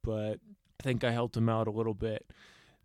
But 0.04 0.40
think 0.86 1.04
I 1.04 1.12
helped 1.12 1.36
him 1.36 1.50
out 1.50 1.68
a 1.68 1.72
little 1.72 1.96
bit. 1.96 2.28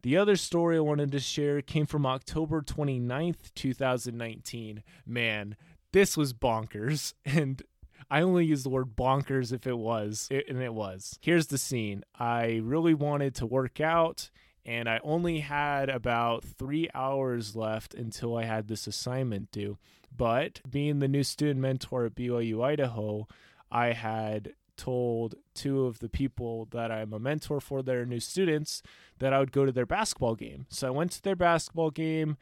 The 0.02 0.16
other 0.16 0.36
story 0.36 0.78
I 0.78 0.80
wanted 0.80 1.12
to 1.12 1.20
share 1.20 1.60
came 1.60 1.84
from 1.84 2.06
October 2.06 2.62
29th, 2.62 3.52
2019. 3.54 4.82
Man, 5.06 5.54
this 5.92 6.16
was 6.16 6.32
bonkers. 6.32 7.12
And 7.26 7.62
I 8.10 8.22
only 8.22 8.46
use 8.46 8.64
the 8.64 8.70
word 8.70 8.96
bonkers 8.96 9.52
if 9.52 9.66
it 9.66 9.76
was, 9.76 10.28
and 10.30 10.62
it 10.62 10.72
was. 10.72 11.18
Here's 11.20 11.48
the 11.48 11.58
scene 11.58 12.02
I 12.18 12.60
really 12.64 12.94
wanted 12.94 13.34
to 13.36 13.46
work 13.46 13.80
out, 13.80 14.30
and 14.64 14.88
I 14.88 14.98
only 15.04 15.40
had 15.40 15.90
about 15.90 16.42
three 16.42 16.88
hours 16.92 17.54
left 17.54 17.94
until 17.94 18.36
I 18.36 18.44
had 18.44 18.66
this 18.66 18.86
assignment 18.88 19.52
due. 19.52 19.76
But 20.16 20.60
being 20.68 20.98
the 20.98 21.06
new 21.06 21.22
student 21.22 21.60
mentor 21.60 22.06
at 22.06 22.16
BYU 22.16 22.64
Idaho, 22.64 23.28
I 23.70 23.92
had 23.92 24.54
told 24.80 25.34
two 25.54 25.84
of 25.84 25.98
the 25.98 26.08
people 26.08 26.66
that 26.70 26.90
I'm 26.90 27.12
a 27.12 27.18
mentor 27.18 27.60
for 27.60 27.82
their 27.82 28.06
new 28.06 28.18
students 28.18 28.82
that 29.18 29.32
I 29.34 29.38
would 29.38 29.52
go 29.52 29.66
to 29.66 29.72
their 29.72 29.86
basketball 29.86 30.34
game. 30.34 30.66
So 30.70 30.88
I 30.88 30.90
went 30.90 31.12
to 31.12 31.22
their 31.22 31.36
basketball 31.36 31.90
game 31.90 32.38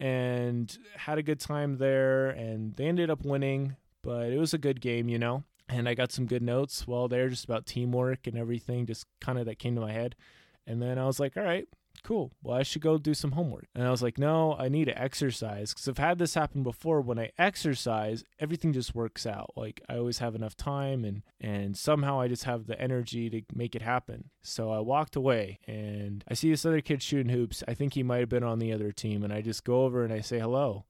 and 0.00 0.76
had 0.96 1.18
a 1.18 1.22
good 1.22 1.38
time 1.38 1.78
there 1.78 2.28
and 2.28 2.74
they 2.74 2.86
ended 2.86 3.08
up 3.08 3.24
winning, 3.24 3.76
but 4.02 4.32
it 4.32 4.38
was 4.38 4.52
a 4.52 4.58
good 4.58 4.80
game, 4.80 5.08
you 5.08 5.18
know. 5.18 5.44
And 5.68 5.88
I 5.88 5.94
got 5.94 6.10
some 6.10 6.26
good 6.26 6.42
notes 6.42 6.86
while 6.86 7.06
there 7.06 7.28
just 7.28 7.44
about 7.44 7.66
teamwork 7.66 8.26
and 8.26 8.36
everything 8.36 8.86
just 8.86 9.06
kind 9.20 9.38
of 9.38 9.46
that 9.46 9.58
came 9.58 9.76
to 9.76 9.80
my 9.80 9.92
head. 9.92 10.16
And 10.66 10.82
then 10.82 10.98
I 10.98 11.06
was 11.06 11.20
like, 11.20 11.36
all 11.36 11.44
right, 11.44 11.68
cool. 12.00 12.32
Well, 12.42 12.56
I 12.56 12.62
should 12.62 12.82
go 12.82 12.98
do 12.98 13.14
some 13.14 13.32
homework. 13.32 13.66
And 13.74 13.86
I 13.86 13.90
was 13.90 14.02
like, 14.02 14.18
no, 14.18 14.54
I 14.58 14.68
need 14.68 14.86
to 14.86 15.00
exercise 15.00 15.72
because 15.72 15.88
I've 15.88 15.98
had 15.98 16.18
this 16.18 16.34
happen 16.34 16.62
before. 16.62 17.00
When 17.00 17.18
I 17.18 17.30
exercise, 17.38 18.24
everything 18.38 18.72
just 18.72 18.94
works 18.94 19.26
out. 19.26 19.52
Like 19.56 19.80
I 19.88 19.96
always 19.96 20.18
have 20.18 20.34
enough 20.34 20.56
time 20.56 21.04
and 21.04 21.22
and 21.40 21.76
somehow 21.76 22.20
I 22.20 22.28
just 22.28 22.44
have 22.44 22.66
the 22.66 22.80
energy 22.80 23.30
to 23.30 23.42
make 23.54 23.74
it 23.74 23.82
happen. 23.82 24.30
So 24.42 24.70
I 24.70 24.80
walked 24.80 25.16
away 25.16 25.60
and 25.66 26.24
I 26.28 26.34
see 26.34 26.50
this 26.50 26.66
other 26.66 26.80
kid 26.80 27.02
shooting 27.02 27.32
hoops. 27.32 27.62
I 27.68 27.74
think 27.74 27.94
he 27.94 28.02
might 28.02 28.20
have 28.20 28.28
been 28.28 28.44
on 28.44 28.58
the 28.58 28.72
other 28.72 28.92
team 28.92 29.22
and 29.22 29.32
I 29.32 29.40
just 29.40 29.64
go 29.64 29.84
over 29.84 30.04
and 30.04 30.12
I 30.12 30.20
say 30.20 30.38
hello. 30.38 30.84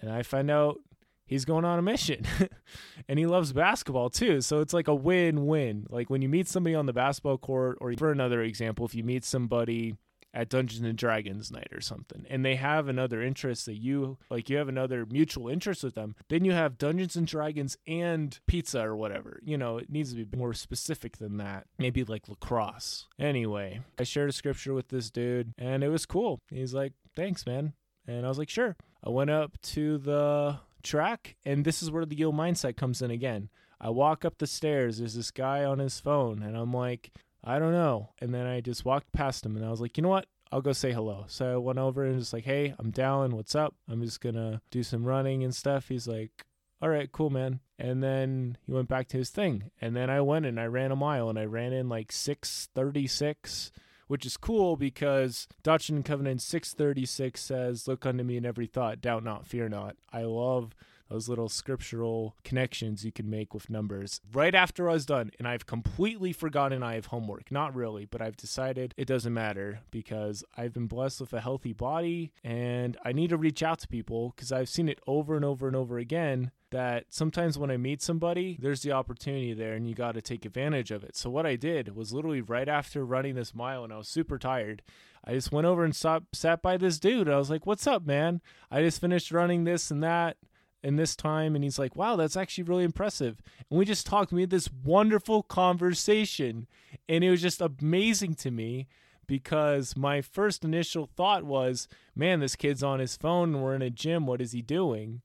And 0.00 0.10
I 0.10 0.22
find 0.22 0.50
out 0.50 0.80
he's 1.26 1.44
going 1.44 1.64
on 1.64 1.78
a 1.78 1.82
mission 1.82 2.26
and 3.08 3.18
he 3.18 3.26
loves 3.26 3.52
basketball 3.52 4.10
too 4.10 4.40
so 4.40 4.60
it's 4.60 4.74
like 4.74 4.88
a 4.88 4.94
win-win 4.94 5.86
like 5.88 6.10
when 6.10 6.20
you 6.20 6.28
meet 6.28 6.46
somebody 6.46 6.74
on 6.74 6.86
the 6.86 6.92
basketball 6.92 7.38
court 7.38 7.78
or 7.80 7.94
for 7.94 8.10
another 8.10 8.42
example 8.42 8.84
if 8.84 8.94
you 8.94 9.02
meet 9.02 9.24
somebody 9.24 9.94
at 10.34 10.48
Dungeons 10.48 10.86
and 10.86 10.96
Dragons 10.96 11.50
night 11.50 11.68
or 11.72 11.80
something, 11.80 12.24
and 12.28 12.44
they 12.44 12.56
have 12.56 12.88
another 12.88 13.22
interest 13.22 13.66
that 13.66 13.76
you 13.76 14.18
like, 14.30 14.48
you 14.48 14.56
have 14.56 14.68
another 14.68 15.06
mutual 15.06 15.48
interest 15.48 15.82
with 15.84 15.94
them, 15.94 16.14
then 16.28 16.44
you 16.44 16.52
have 16.52 16.78
Dungeons 16.78 17.16
and 17.16 17.26
Dragons 17.26 17.76
and 17.86 18.38
pizza 18.46 18.80
or 18.80 18.96
whatever. 18.96 19.40
You 19.42 19.58
know, 19.58 19.78
it 19.78 19.90
needs 19.90 20.14
to 20.14 20.24
be 20.24 20.36
more 20.36 20.54
specific 20.54 21.18
than 21.18 21.36
that. 21.38 21.66
Maybe 21.78 22.04
like 22.04 22.28
lacrosse. 22.28 23.08
Anyway, 23.18 23.80
I 23.98 24.04
shared 24.04 24.30
a 24.30 24.32
scripture 24.32 24.74
with 24.74 24.88
this 24.88 25.10
dude, 25.10 25.52
and 25.58 25.84
it 25.84 25.88
was 25.88 26.06
cool. 26.06 26.40
He's 26.50 26.74
like, 26.74 26.92
"Thanks, 27.14 27.46
man." 27.46 27.74
And 28.06 28.24
I 28.26 28.28
was 28.28 28.38
like, 28.38 28.50
sure. 28.50 28.76
I 29.04 29.10
went 29.10 29.30
up 29.30 29.60
to 29.62 29.98
the 29.98 30.58
track, 30.82 31.36
and 31.44 31.64
this 31.64 31.82
is 31.82 31.90
where 31.90 32.04
the 32.04 32.16
yield 32.16 32.34
mindset 32.34 32.76
comes 32.76 33.02
in 33.02 33.10
again. 33.10 33.48
I 33.80 33.90
walk 33.90 34.24
up 34.24 34.38
the 34.38 34.46
stairs, 34.46 34.98
there's 34.98 35.14
this 35.14 35.30
guy 35.30 35.64
on 35.64 35.78
his 35.78 35.98
phone, 35.98 36.42
and 36.42 36.56
I'm 36.56 36.72
like, 36.72 37.10
I 37.44 37.58
don't 37.58 37.72
know. 37.72 38.10
And 38.20 38.34
then 38.34 38.46
I 38.46 38.60
just 38.60 38.84
walked 38.84 39.12
past 39.12 39.44
him, 39.44 39.56
and 39.56 39.64
I 39.64 39.70
was 39.70 39.80
like, 39.80 39.96
you 39.96 40.02
know 40.02 40.08
what? 40.08 40.26
I'll 40.50 40.60
go 40.60 40.72
say 40.72 40.92
hello. 40.92 41.24
So 41.28 41.54
I 41.54 41.56
went 41.56 41.78
over 41.78 42.04
and 42.04 42.18
just 42.18 42.32
like, 42.32 42.44
hey, 42.44 42.74
I'm 42.78 42.92
Dallin. 42.92 43.32
What's 43.32 43.54
up? 43.54 43.74
I'm 43.88 44.02
just 44.02 44.20
going 44.20 44.34
to 44.34 44.60
do 44.70 44.82
some 44.82 45.04
running 45.04 45.42
and 45.42 45.54
stuff. 45.54 45.88
He's 45.88 46.06
like, 46.06 46.44
all 46.82 46.90
right, 46.90 47.10
cool, 47.10 47.30
man. 47.30 47.60
And 47.78 48.02
then 48.02 48.58
he 48.66 48.72
went 48.72 48.88
back 48.88 49.08
to 49.08 49.16
his 49.16 49.30
thing. 49.30 49.70
And 49.80 49.96
then 49.96 50.10
I 50.10 50.20
went 50.20 50.44
and 50.44 50.60
I 50.60 50.66
ran 50.66 50.92
a 50.92 50.96
mile 50.96 51.30
and 51.30 51.38
I 51.38 51.46
ran 51.46 51.72
in 51.72 51.88
like 51.88 52.12
636 52.12 53.72
which 54.12 54.26
is 54.26 54.36
cool 54.36 54.76
because 54.76 55.48
Doctrine 55.62 55.96
and 55.96 56.04
Covenant 56.04 56.42
636 56.42 57.40
says, 57.40 57.88
Look 57.88 58.04
unto 58.04 58.22
me 58.22 58.36
in 58.36 58.44
every 58.44 58.66
thought, 58.66 59.00
doubt 59.00 59.24
not, 59.24 59.46
fear 59.46 59.70
not. 59.70 59.96
I 60.12 60.24
love 60.24 60.74
those 61.12 61.28
little 61.28 61.48
scriptural 61.48 62.34
connections 62.42 63.04
you 63.04 63.12
can 63.12 63.28
make 63.28 63.52
with 63.52 63.68
numbers. 63.68 64.20
Right 64.32 64.54
after 64.54 64.88
I 64.88 64.94
was 64.94 65.04
done, 65.04 65.30
and 65.38 65.46
I've 65.46 65.66
completely 65.66 66.32
forgotten 66.32 66.82
I 66.82 66.94
have 66.94 67.06
homework. 67.06 67.52
Not 67.52 67.74
really, 67.74 68.06
but 68.06 68.22
I've 68.22 68.36
decided 68.36 68.94
it 68.96 69.06
doesn't 69.06 69.34
matter 69.34 69.80
because 69.90 70.42
I've 70.56 70.72
been 70.72 70.86
blessed 70.86 71.20
with 71.20 71.32
a 71.34 71.40
healthy 71.40 71.74
body 71.74 72.32
and 72.42 72.96
I 73.04 73.12
need 73.12 73.30
to 73.30 73.36
reach 73.36 73.62
out 73.62 73.80
to 73.80 73.88
people 73.88 74.32
because 74.34 74.52
I've 74.52 74.70
seen 74.70 74.88
it 74.88 75.00
over 75.06 75.36
and 75.36 75.44
over 75.44 75.66
and 75.66 75.76
over 75.76 75.98
again 75.98 76.50
that 76.70 77.04
sometimes 77.10 77.58
when 77.58 77.70
I 77.70 77.76
meet 77.76 78.00
somebody, 78.00 78.56
there's 78.58 78.80
the 78.80 78.92
opportunity 78.92 79.52
there 79.52 79.74
and 79.74 79.86
you 79.86 79.94
got 79.94 80.14
to 80.14 80.22
take 80.22 80.46
advantage 80.46 80.90
of 80.90 81.04
it. 81.04 81.14
So, 81.14 81.28
what 81.28 81.44
I 81.44 81.56
did 81.56 81.94
was 81.94 82.14
literally 82.14 82.40
right 82.40 82.68
after 82.68 83.04
running 83.04 83.34
this 83.34 83.54
mile 83.54 83.84
and 83.84 83.92
I 83.92 83.98
was 83.98 84.08
super 84.08 84.38
tired, 84.38 84.80
I 85.22 85.34
just 85.34 85.52
went 85.52 85.66
over 85.66 85.84
and 85.84 85.94
sat, 85.94 86.22
sat 86.32 86.62
by 86.62 86.78
this 86.78 86.98
dude. 86.98 87.28
I 87.28 87.36
was 87.36 87.50
like, 87.50 87.66
What's 87.66 87.86
up, 87.86 88.06
man? 88.06 88.40
I 88.70 88.80
just 88.80 89.00
finished 89.00 89.30
running 89.30 89.64
this 89.64 89.90
and 89.90 90.02
that 90.02 90.38
in 90.82 90.96
this 90.96 91.14
time 91.14 91.54
and 91.54 91.64
he's 91.64 91.78
like 91.78 91.94
wow 91.96 92.16
that's 92.16 92.36
actually 92.36 92.64
really 92.64 92.84
impressive. 92.84 93.40
And 93.70 93.78
we 93.78 93.84
just 93.84 94.06
talked 94.06 94.32
we 94.32 94.42
had 94.42 94.50
this 94.50 94.70
wonderful 94.84 95.42
conversation 95.42 96.66
and 97.08 97.22
it 97.22 97.30
was 97.30 97.42
just 97.42 97.60
amazing 97.60 98.34
to 98.36 98.50
me 98.50 98.88
because 99.26 99.96
my 99.96 100.20
first 100.20 100.64
initial 100.64 101.06
thought 101.06 101.44
was 101.44 101.88
man 102.14 102.40
this 102.40 102.56
kid's 102.56 102.82
on 102.82 103.00
his 103.00 103.16
phone 103.16 103.54
and 103.54 103.62
we're 103.62 103.74
in 103.74 103.82
a 103.82 103.90
gym 103.90 104.26
what 104.26 104.40
is 104.40 104.52
he 104.52 104.62
doing? 104.62 105.22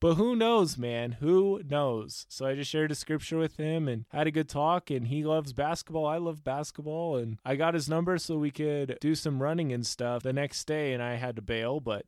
But 0.00 0.14
who 0.14 0.36
knows 0.36 0.76
man? 0.76 1.12
Who 1.12 1.62
knows? 1.66 2.26
So 2.28 2.46
i 2.46 2.54
just 2.54 2.70
shared 2.70 2.90
a 2.90 2.94
scripture 2.94 3.38
with 3.38 3.56
him 3.56 3.88
and 3.88 4.04
had 4.10 4.26
a 4.26 4.30
good 4.32 4.48
talk 4.48 4.90
and 4.90 5.08
he 5.08 5.24
loves 5.24 5.52
basketball 5.52 6.06
i 6.06 6.18
love 6.18 6.44
basketball 6.44 7.16
and 7.16 7.38
i 7.44 7.56
got 7.56 7.74
his 7.74 7.88
number 7.88 8.18
so 8.18 8.36
we 8.36 8.50
could 8.50 8.98
do 9.00 9.14
some 9.14 9.42
running 9.42 9.72
and 9.72 9.86
stuff 9.86 10.22
the 10.22 10.32
next 10.32 10.64
day 10.66 10.92
and 10.92 11.02
i 11.02 11.14
had 11.14 11.36
to 11.36 11.42
bail 11.42 11.80
but 11.80 12.06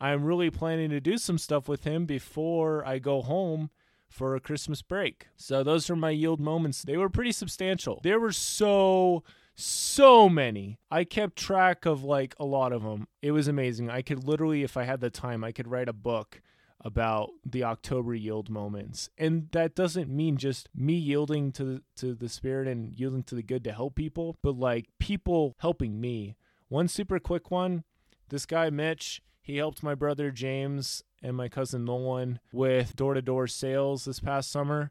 I'm 0.00 0.24
really 0.24 0.50
planning 0.50 0.90
to 0.90 1.00
do 1.00 1.18
some 1.18 1.38
stuff 1.38 1.68
with 1.68 1.84
him 1.84 2.06
before 2.06 2.86
I 2.86 2.98
go 2.98 3.22
home 3.22 3.70
for 4.08 4.34
a 4.34 4.40
Christmas 4.40 4.82
break. 4.82 5.26
So 5.36 5.62
those 5.62 5.90
are 5.90 5.96
my 5.96 6.10
yield 6.10 6.40
moments. 6.40 6.82
They 6.82 6.96
were 6.96 7.08
pretty 7.08 7.32
substantial. 7.32 8.00
There 8.02 8.20
were 8.20 8.32
so 8.32 9.24
so 9.60 10.28
many. 10.28 10.78
I 10.88 11.02
kept 11.02 11.36
track 11.36 11.84
of 11.84 12.04
like 12.04 12.34
a 12.38 12.44
lot 12.44 12.72
of 12.72 12.84
them. 12.84 13.08
It 13.22 13.32
was 13.32 13.48
amazing. 13.48 13.90
I 13.90 14.02
could 14.02 14.22
literally 14.24 14.62
if 14.62 14.76
I 14.76 14.84
had 14.84 15.00
the 15.00 15.10
time, 15.10 15.42
I 15.42 15.52
could 15.52 15.66
write 15.66 15.88
a 15.88 15.92
book 15.92 16.40
about 16.80 17.30
the 17.44 17.64
October 17.64 18.14
yield 18.14 18.48
moments. 18.48 19.10
And 19.18 19.48
that 19.50 19.74
doesn't 19.74 20.08
mean 20.08 20.36
just 20.36 20.68
me 20.74 20.94
yielding 20.94 21.50
to 21.52 21.64
the, 21.64 21.82
to 21.96 22.14
the 22.14 22.28
spirit 22.28 22.68
and 22.68 22.96
yielding 22.96 23.24
to 23.24 23.34
the 23.34 23.42
good 23.42 23.64
to 23.64 23.72
help 23.72 23.96
people, 23.96 24.38
but 24.42 24.56
like 24.56 24.86
people 25.00 25.56
helping 25.58 26.00
me. 26.00 26.36
One 26.68 26.86
super 26.86 27.18
quick 27.18 27.50
one, 27.50 27.82
this 28.28 28.46
guy 28.46 28.70
Mitch, 28.70 29.22
he 29.48 29.56
helped 29.56 29.82
my 29.82 29.94
brother 29.94 30.30
James 30.30 31.02
and 31.22 31.34
my 31.34 31.48
cousin 31.48 31.86
Nolan 31.86 32.38
with 32.52 32.94
door 32.94 33.14
to 33.14 33.22
door 33.22 33.46
sales 33.46 34.04
this 34.04 34.20
past 34.20 34.50
summer. 34.50 34.90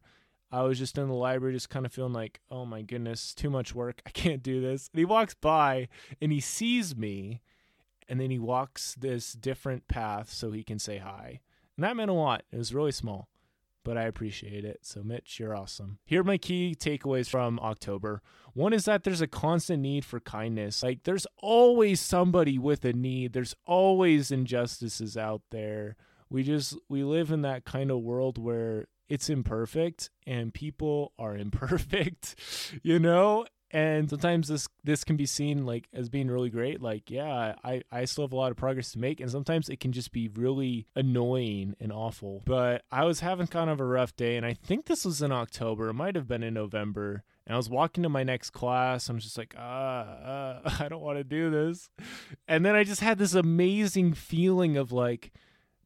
I 0.52 0.64
was 0.64 0.80
just 0.80 0.98
in 0.98 1.08
the 1.08 1.14
library, 1.14 1.54
just 1.54 1.70
kind 1.70 1.86
of 1.86 1.94
feeling 1.94 2.12
like, 2.12 2.42
oh 2.50 2.66
my 2.66 2.82
goodness, 2.82 3.36
too 3.36 3.52
much 3.52 3.76
work. 3.76 4.02
I 4.08 4.10
can't 4.10 4.42
do 4.42 4.60
this. 4.60 4.90
And 4.92 4.98
he 4.98 5.06
walks 5.06 5.36
by 5.36 5.90
and 6.20 6.32
he 6.32 6.40
sees 6.40 6.96
me, 6.96 7.44
and 8.10 8.20
then 8.20 8.32
he 8.32 8.40
walks 8.40 8.96
this 8.96 9.34
different 9.34 9.88
path 9.88 10.32
so 10.32 10.50
he 10.50 10.64
can 10.64 10.80
say 10.80 10.98
hi. 10.98 11.42
And 11.76 11.84
that 11.84 11.96
meant 11.96 12.10
a 12.10 12.16
lot. 12.16 12.42
It 12.52 12.58
was 12.58 12.74
really 12.74 12.92
small 12.92 13.30
but 13.88 13.98
I 13.98 14.03
appreciate 14.03 14.65
it. 14.65 14.79
So, 14.82 15.01
Mitch, 15.01 15.39
you're 15.39 15.56
awesome. 15.56 16.00
Here 16.03 16.20
are 16.20 16.25
my 16.25 16.38
key 16.38 16.75
takeaways 16.77 17.29
from 17.29 17.58
October. 17.62 18.22
One 18.53 18.74
is 18.74 18.84
that 18.84 19.06
there's 19.06 19.22
a 19.22 19.27
constant 19.27 19.82
need 19.82 20.03
for 20.03 20.20
kindness. 20.20 20.84
Like, 20.84 21.03
there's 21.03 21.25
always 21.38 22.01
somebody 22.01 22.60
with 22.60 22.84
a 22.84 22.91
need, 22.91 23.32
there's 23.32 23.56
always 23.65 24.29
injustices 24.29 25.15
out 25.15 25.41
there. 25.51 25.96
We 26.29 26.44
just, 26.44 26.77
we 26.89 27.06
live 27.06 27.32
in 27.32 27.44
that 27.44 27.63
kind 27.63 27.89
of 27.89 28.01
world 28.01 28.38
where 28.38 28.88
it's 29.08 29.29
imperfect 29.29 30.10
and 30.25 30.53
people 30.53 31.13
are 31.17 31.38
imperfect, 31.46 32.36
you 32.84 33.00
know? 33.00 33.46
And 33.72 34.10
sometimes 34.10 34.48
this 34.48 34.68
this 34.84 35.04
can 35.04 35.18
be 35.18 35.26
seen 35.26 35.66
like 35.66 35.88
as 35.94 36.08
being 36.08 36.30
really 36.30 36.50
great 36.50 36.82
like 36.82 37.10
yeah 37.12 37.56
i 37.64 37.82
i 37.92 38.06
still 38.06 38.24
have 38.24 38.32
a 38.32 38.36
lot 38.36 38.52
of 38.52 38.58
progress 38.58 38.92
to 38.92 39.00
make 39.00 39.20
and 39.20 39.30
sometimes 39.30 39.68
it 39.68 39.80
can 39.80 39.92
just 39.92 40.12
be 40.12 40.30
really 40.30 40.86
annoying 40.96 41.76
and 41.80 41.92
awful. 41.92 42.42
But 42.46 42.84
i 42.92 43.04
was 43.04 43.20
having 43.20 43.48
kind 43.48 43.70
of 43.70 43.80
a 43.80 43.86
rough 43.86 44.16
day 44.16 44.38
and 44.38 44.46
i 44.46 44.54
think 44.54 44.86
this 44.86 45.06
was 45.06 45.22
in 45.22 45.32
october. 45.32 45.90
It 45.90 45.94
might 45.94 46.16
have 46.16 46.28
been 46.28 46.44
in 46.44 46.54
november. 46.54 47.24
And 47.46 47.54
i 47.54 47.58
was 47.58 47.70
walking 47.70 48.04
to 48.04 48.10
my 48.10 48.24
next 48.24 48.52
class 48.52 49.10
i'm 49.10 49.20
just 49.20 49.38
like 49.38 49.54
ah 49.58 50.04
uh, 50.04 50.62
i 50.80 50.88
don't 50.88 51.02
want 51.02 51.18
to 51.18 51.24
do 51.24 51.50
this. 51.50 51.90
And 52.48 52.66
then 52.66 52.76
i 52.76 52.84
just 52.84 53.02
had 53.02 53.18
this 53.18 53.34
amazing 53.34 54.14
feeling 54.14 54.78
of 54.78 54.92
like 54.92 55.32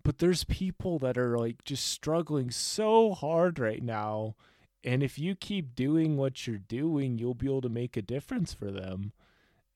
but 0.04 0.18
there's 0.18 0.44
people 0.44 1.00
that 1.00 1.18
are 1.18 1.38
like 1.38 1.64
just 1.64 1.88
struggling 1.88 2.52
so 2.52 3.14
hard 3.14 3.60
right 3.60 3.84
now 3.84 4.36
and 4.84 5.04
if 5.04 5.20
you 5.20 5.36
keep 5.36 5.76
doing 5.76 6.18
what 6.18 6.48
you're 6.48 6.58
doing, 6.58 7.18
you'll 7.18 7.34
be 7.34 7.48
able 7.48 7.62
to 7.62 7.70
make 7.70 7.96
a 7.96 8.02
difference 8.02 8.54
for 8.54 8.72
them. 8.72 9.14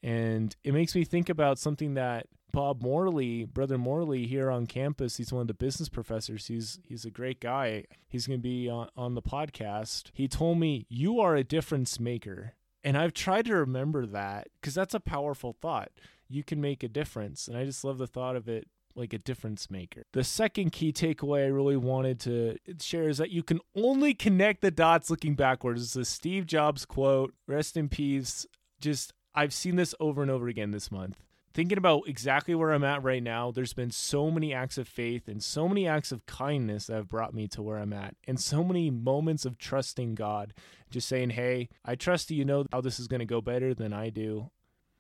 And 0.02 0.56
it 0.64 0.74
makes 0.74 0.96
me 0.96 1.04
think 1.04 1.30
about 1.30 1.60
something 1.60 1.96
that 1.96 2.28
Bob 2.52 2.82
Morley, 2.82 3.44
brother 3.44 3.78
Morley, 3.78 4.28
here 4.28 4.50
on 4.50 4.66
campus, 4.66 5.18
he's 5.18 5.34
one 5.34 5.42
of 5.42 5.48
the 5.48 5.54
business 5.54 5.90
professors. 5.90 6.48
He's 6.48 6.80
he's 6.88 7.06
a 7.06 7.12
great 7.12 7.42
guy. 7.42 7.86
He's 8.08 8.28
going 8.28 8.40
to 8.40 8.44
be 8.44 8.70
on, 8.70 8.90
on 8.96 9.16
the 9.16 9.22
podcast. 9.22 10.12
He 10.14 10.28
told 10.28 10.60
me, 10.60 10.86
"You 10.90 11.20
are 11.20 11.36
a 11.36 11.44
difference 11.44 12.00
maker." 12.00 12.54
And 12.84 12.98
I've 12.98 13.14
tried 13.14 13.46
to 13.46 13.56
remember 13.56 14.06
that 14.06 14.48
because 14.62 14.76
that's 14.76 14.94
a 14.94 15.00
powerful 15.00 15.54
thought. 15.60 15.92
You 16.30 16.44
can 16.44 16.62
make 16.62 16.84
a 16.84 16.88
difference. 16.88 17.48
And 17.48 17.58
I 17.58 17.66
just 17.66 17.84
love 17.84 17.98
the 17.98 18.08
thought 18.08 18.36
of 18.36 18.48
it 18.48 18.68
like 18.96 19.14
a 19.14 19.18
difference 19.18 19.70
maker. 19.70 20.04
The 20.14 20.24
second 20.24 20.72
key 20.72 20.94
takeaway 20.94 21.44
I 21.44 21.48
really 21.48 21.78
wanted 21.78 22.20
to 22.22 22.58
share 22.80 23.10
is 23.10 23.18
that 23.18 23.32
you 23.32 23.44
can 23.44 23.60
only 23.76 24.14
connect 24.14 24.62
the 24.62 24.72
dots 24.72 25.10
looking 25.10 25.36
backwards. 25.36 25.84
It's 25.84 25.96
a 25.96 26.06
Steve 26.06 26.46
Jobs 26.46 26.86
quote. 26.86 27.34
Rest 27.48 27.78
in 27.78 27.90
peace. 27.90 28.46
Just 28.80 29.14
I've 29.34 29.54
seen 29.54 29.76
this 29.76 29.94
over 30.00 30.22
and 30.22 30.32
over 30.32 30.48
again 30.48 30.72
this 30.72 30.92
month. 30.92 31.18
Thinking 31.54 31.78
about 31.78 32.04
exactly 32.06 32.54
where 32.54 32.72
I'm 32.72 32.84
at 32.84 33.02
right 33.02 33.24
now, 33.24 33.50
there's 33.50 33.74
been 33.74 33.92
so 33.92 34.30
many 34.30 34.54
acts 34.54 34.78
of 34.78 34.90
faith 34.90 35.30
and 35.30 35.42
so 35.42 35.70
many 35.70 35.88
acts 35.88 36.12
of 36.12 36.26
kindness 36.26 36.88
that 36.88 36.96
have 36.96 37.08
brought 37.08 37.34
me 37.34 37.48
to 37.48 37.62
where 37.62 37.78
I'm 37.78 37.94
at, 37.94 38.16
and 38.28 38.38
so 38.38 38.62
many 38.62 38.92
moments 38.92 39.46
of 39.46 39.58
trusting 39.58 40.16
God. 40.16 40.54
Just 40.90 41.08
saying, 41.08 41.30
Hey, 41.30 41.70
I 41.86 41.96
trust 41.96 42.30
you 42.30 42.44
know 42.44 42.66
how 42.74 42.82
this 42.82 43.00
is 43.00 43.08
going 43.08 43.22
to 43.22 43.26
go 43.26 43.40
better 43.40 43.74
than 43.74 43.94
I 43.94 44.10
do. 44.10 44.52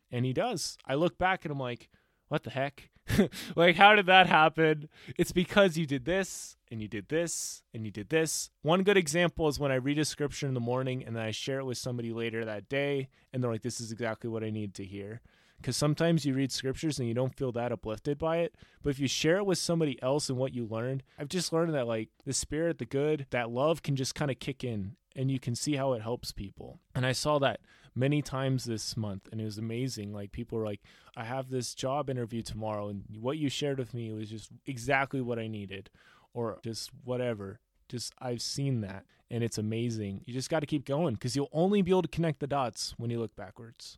And 0.10 0.24
He 0.24 0.32
does. 0.32 0.78
I 0.86 0.96
look 0.96 1.18
back 1.18 1.44
and 1.44 1.52
I'm 1.52 1.60
like, 1.60 1.90
What 2.30 2.44
the 2.44 2.52
heck? 2.52 2.90
like, 3.56 3.76
how 3.76 3.96
did 3.96 4.08
that 4.08 4.28
happen? 4.28 4.90
It's 5.18 5.32
because 5.32 5.78
you 5.78 5.86
did 5.86 6.06
this 6.06 6.58
and 6.72 6.82
you 6.82 6.88
did 6.88 7.10
this 7.10 7.64
and 7.74 7.86
you 7.86 7.92
did 7.92 8.10
this. 8.10 8.50
One 8.62 8.84
good 8.84 8.98
example 8.98 9.48
is 9.48 9.60
when 9.60 9.72
I 9.72 9.76
read 9.76 10.00
a 10.00 10.06
scripture 10.06 10.48
in 10.48 10.54
the 10.54 10.60
morning 10.60 11.04
and 11.06 11.16
then 11.16 11.24
I 11.24 11.32
share 11.32 11.60
it 11.60 11.66
with 11.66 11.78
somebody 11.78 12.12
later 12.12 12.46
that 12.46 12.70
day 12.70 13.10
and 13.32 13.44
they're 13.44 13.52
like, 13.52 13.62
this 13.62 13.80
is 13.80 13.92
exactly 13.92 14.30
what 14.30 14.44
I 14.44 14.50
need 14.50 14.74
to 14.76 14.86
hear. 14.86 15.22
Because 15.58 15.78
sometimes 15.78 16.26
you 16.26 16.34
read 16.34 16.52
scriptures 16.52 17.00
and 17.00 17.08
you 17.08 17.14
don't 17.14 17.36
feel 17.36 17.52
that 17.54 17.72
uplifted 17.72 18.18
by 18.18 18.38
it. 18.38 18.56
But 18.84 18.90
if 18.90 19.00
you 19.00 19.08
share 19.08 19.38
it 19.38 19.46
with 19.46 19.58
somebody 19.58 20.02
else 20.02 20.30
and 20.30 20.38
what 20.38 20.54
you 20.54 20.66
learned, 20.66 21.02
I've 21.18 21.30
just 21.30 21.54
learned 21.54 21.74
that, 21.74 21.88
like, 21.88 22.10
the 22.26 22.34
spirit, 22.34 22.78
the 22.78 22.86
good, 22.86 23.26
that 23.30 23.50
love 23.50 23.82
can 23.82 23.96
just 23.96 24.16
kind 24.16 24.30
of 24.30 24.40
kick 24.40 24.64
in 24.64 24.98
and 25.16 25.32
you 25.32 25.40
can 25.40 25.56
see 25.56 25.76
how 25.76 25.94
it 25.94 26.02
helps 26.02 26.32
people. 26.32 26.80
And 26.94 27.06
I 27.06 27.12
saw 27.12 27.40
that 27.40 27.60
many 27.96 28.22
times 28.22 28.66
this 28.66 28.98
month 28.98 29.30
and 29.32 29.40
it 29.40 29.46
was 29.46 29.58
amazing 29.58 30.12
like 30.12 30.32
people 30.34 30.58
were 30.58 30.66
like 30.66 30.82
i 31.16 31.24
have 31.24 31.50
this 31.50 31.74
job 31.74 32.10
interview 32.10 32.42
tomorrow 32.42 32.90
and 32.90 33.04
what 33.22 33.38
you 33.38 33.48
shared 33.48 33.80
with 33.80 33.94
me 33.94 34.12
was 34.12 34.30
just 34.30 34.50
exactly 34.66 35.22
what 35.22 35.40
i 35.40 35.48
needed 35.48 35.90
or 36.34 36.60
just 36.62 36.92
whatever 37.06 37.62
just 37.88 38.14
i've 38.20 38.42
seen 38.42 38.82
that 38.82 39.06
and 39.32 39.44
it's 39.44 39.58
amazing 39.58 40.22
you 40.26 40.34
just 40.34 40.50
got 40.50 40.60
to 40.60 40.66
keep 40.66 40.86
going 40.86 41.14
because 41.14 41.36
you'll 41.36 41.50
only 41.54 41.82
be 41.82 41.92
able 41.92 42.02
to 42.02 42.08
connect 42.10 42.42
the 42.42 42.48
dots 42.48 42.94
when 42.98 43.10
you 43.10 43.18
look 43.18 43.36
backwards 43.38 43.98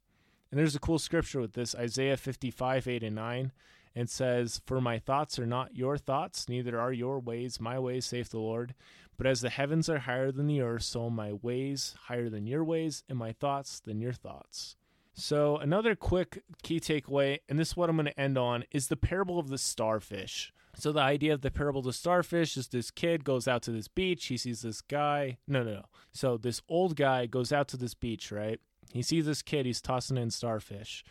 and 0.52 0.60
there's 0.60 0.76
a 0.76 0.80
cool 0.80 1.00
scripture 1.00 1.42
with 1.42 1.54
this 1.54 1.74
isaiah 1.74 2.18
55 2.18 2.88
8 2.88 3.04
and 3.04 3.16
9 3.16 3.52
and 3.98 4.08
says, 4.08 4.62
For 4.64 4.80
my 4.80 5.00
thoughts 5.00 5.40
are 5.40 5.48
not 5.48 5.76
your 5.76 5.98
thoughts, 5.98 6.48
neither 6.48 6.80
are 6.80 6.94
your 6.94 7.20
ways 7.20 7.60
my 7.60 7.80
ways, 7.80 8.06
saith 8.06 8.30
the 8.30 8.38
Lord. 8.38 8.76
But 9.18 9.28
as 9.28 9.42
the 9.42 9.50
heavens 9.50 9.90
are 9.90 10.00
higher 10.00 10.32
than 10.32 10.48
the 10.48 10.62
earth, 10.62 10.84
so 10.84 11.10
my 11.10 11.34
ways 11.34 11.96
higher 12.04 12.30
than 12.30 12.46
your 12.46 12.64
ways, 12.64 13.04
and 13.10 13.18
my 13.18 13.32
thoughts 13.32 13.80
than 13.80 14.00
your 14.00 14.14
thoughts. 14.14 14.76
So, 15.14 15.58
another 15.58 15.96
quick 15.96 16.44
key 16.62 16.80
takeaway, 16.80 17.40
and 17.50 17.58
this 17.58 17.70
is 17.70 17.78
what 17.78 17.90
I'm 17.90 17.96
going 17.96 18.06
to 18.06 18.20
end 18.20 18.38
on, 18.38 18.66
is 18.70 18.88
the 18.88 18.96
parable 18.96 19.40
of 19.40 19.50
the 19.50 19.58
starfish. 19.58 20.54
So, 20.76 20.92
the 20.92 21.00
idea 21.00 21.34
of 21.34 21.42
the 21.42 21.50
parable 21.50 21.80
of 21.80 21.86
the 21.86 21.94
starfish 21.94 22.56
is 22.56 22.68
this 22.68 22.92
kid 22.92 23.24
goes 23.24 23.48
out 23.48 23.64
to 23.64 23.72
this 23.72 23.88
beach. 23.88 24.28
He 24.28 24.38
sees 24.38 24.62
this 24.62 24.82
guy. 24.82 25.40
No, 25.48 25.64
no, 25.64 25.74
no. 25.74 25.86
So, 26.12 26.38
this 26.38 26.62
old 26.70 26.96
guy 26.96 27.26
goes 27.26 27.52
out 27.52 27.68
to 27.70 27.78
this 27.78 27.96
beach, 27.96 28.32
right? 28.32 28.60
He 28.94 29.02
sees 29.02 29.26
this 29.26 29.42
kid. 29.42 29.66
He's 29.66 29.82
tossing 29.82 30.18
in 30.18 30.30
starfish 30.30 31.04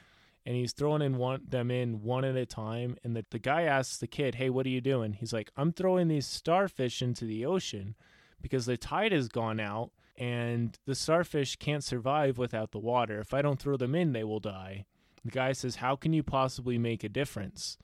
and 0.47 0.55
he's 0.55 0.73
throwing 0.73 1.03
in 1.03 1.19
one 1.19 1.43
them 1.47 1.71
in 1.71 2.03
one 2.03 2.25
at 2.25 2.37
a 2.37 2.47
time 2.47 2.97
and 3.05 3.15
the, 3.15 3.27
the 3.31 3.39
guy 3.39 3.63
asks 3.63 3.99
the 3.99 4.07
kid 4.07 4.37
hey 4.37 4.49
what 4.49 4.65
are 4.65 4.71
you 4.71 4.81
doing 4.81 5.13
he's 5.13 5.33
like 5.33 5.51
i'm 5.57 5.73
throwing 5.73 6.09
these 6.09 6.27
starfish 6.27 7.03
into 7.03 7.27
the 7.27 7.45
ocean 7.45 7.95
because 8.41 8.67
the 8.67 8.77
tide 8.77 9.13
has 9.13 9.29
gone 9.29 9.61
out 9.61 9.91
and 10.19 10.79
the 10.87 10.95
starfish 10.95 11.57
can't 11.57 11.85
survive 11.85 12.39
without 12.39 12.73
the 12.73 12.79
water. 12.79 13.21
If 13.21 13.35
I 13.35 13.43
don't 13.43 13.61
throw 13.61 13.77
them 13.77 13.95
in, 13.95 14.13
they 14.13 14.25
will 14.25 14.41
die. 14.41 14.85
The 15.25 15.31
guy 15.31 15.53
says, 15.53 15.77
How 15.77 15.97
can 15.97 16.13
you 16.13 16.23
possibly 16.23 16.79
make 16.79 17.05
a 17.05 17.09
difference? 17.09 17.79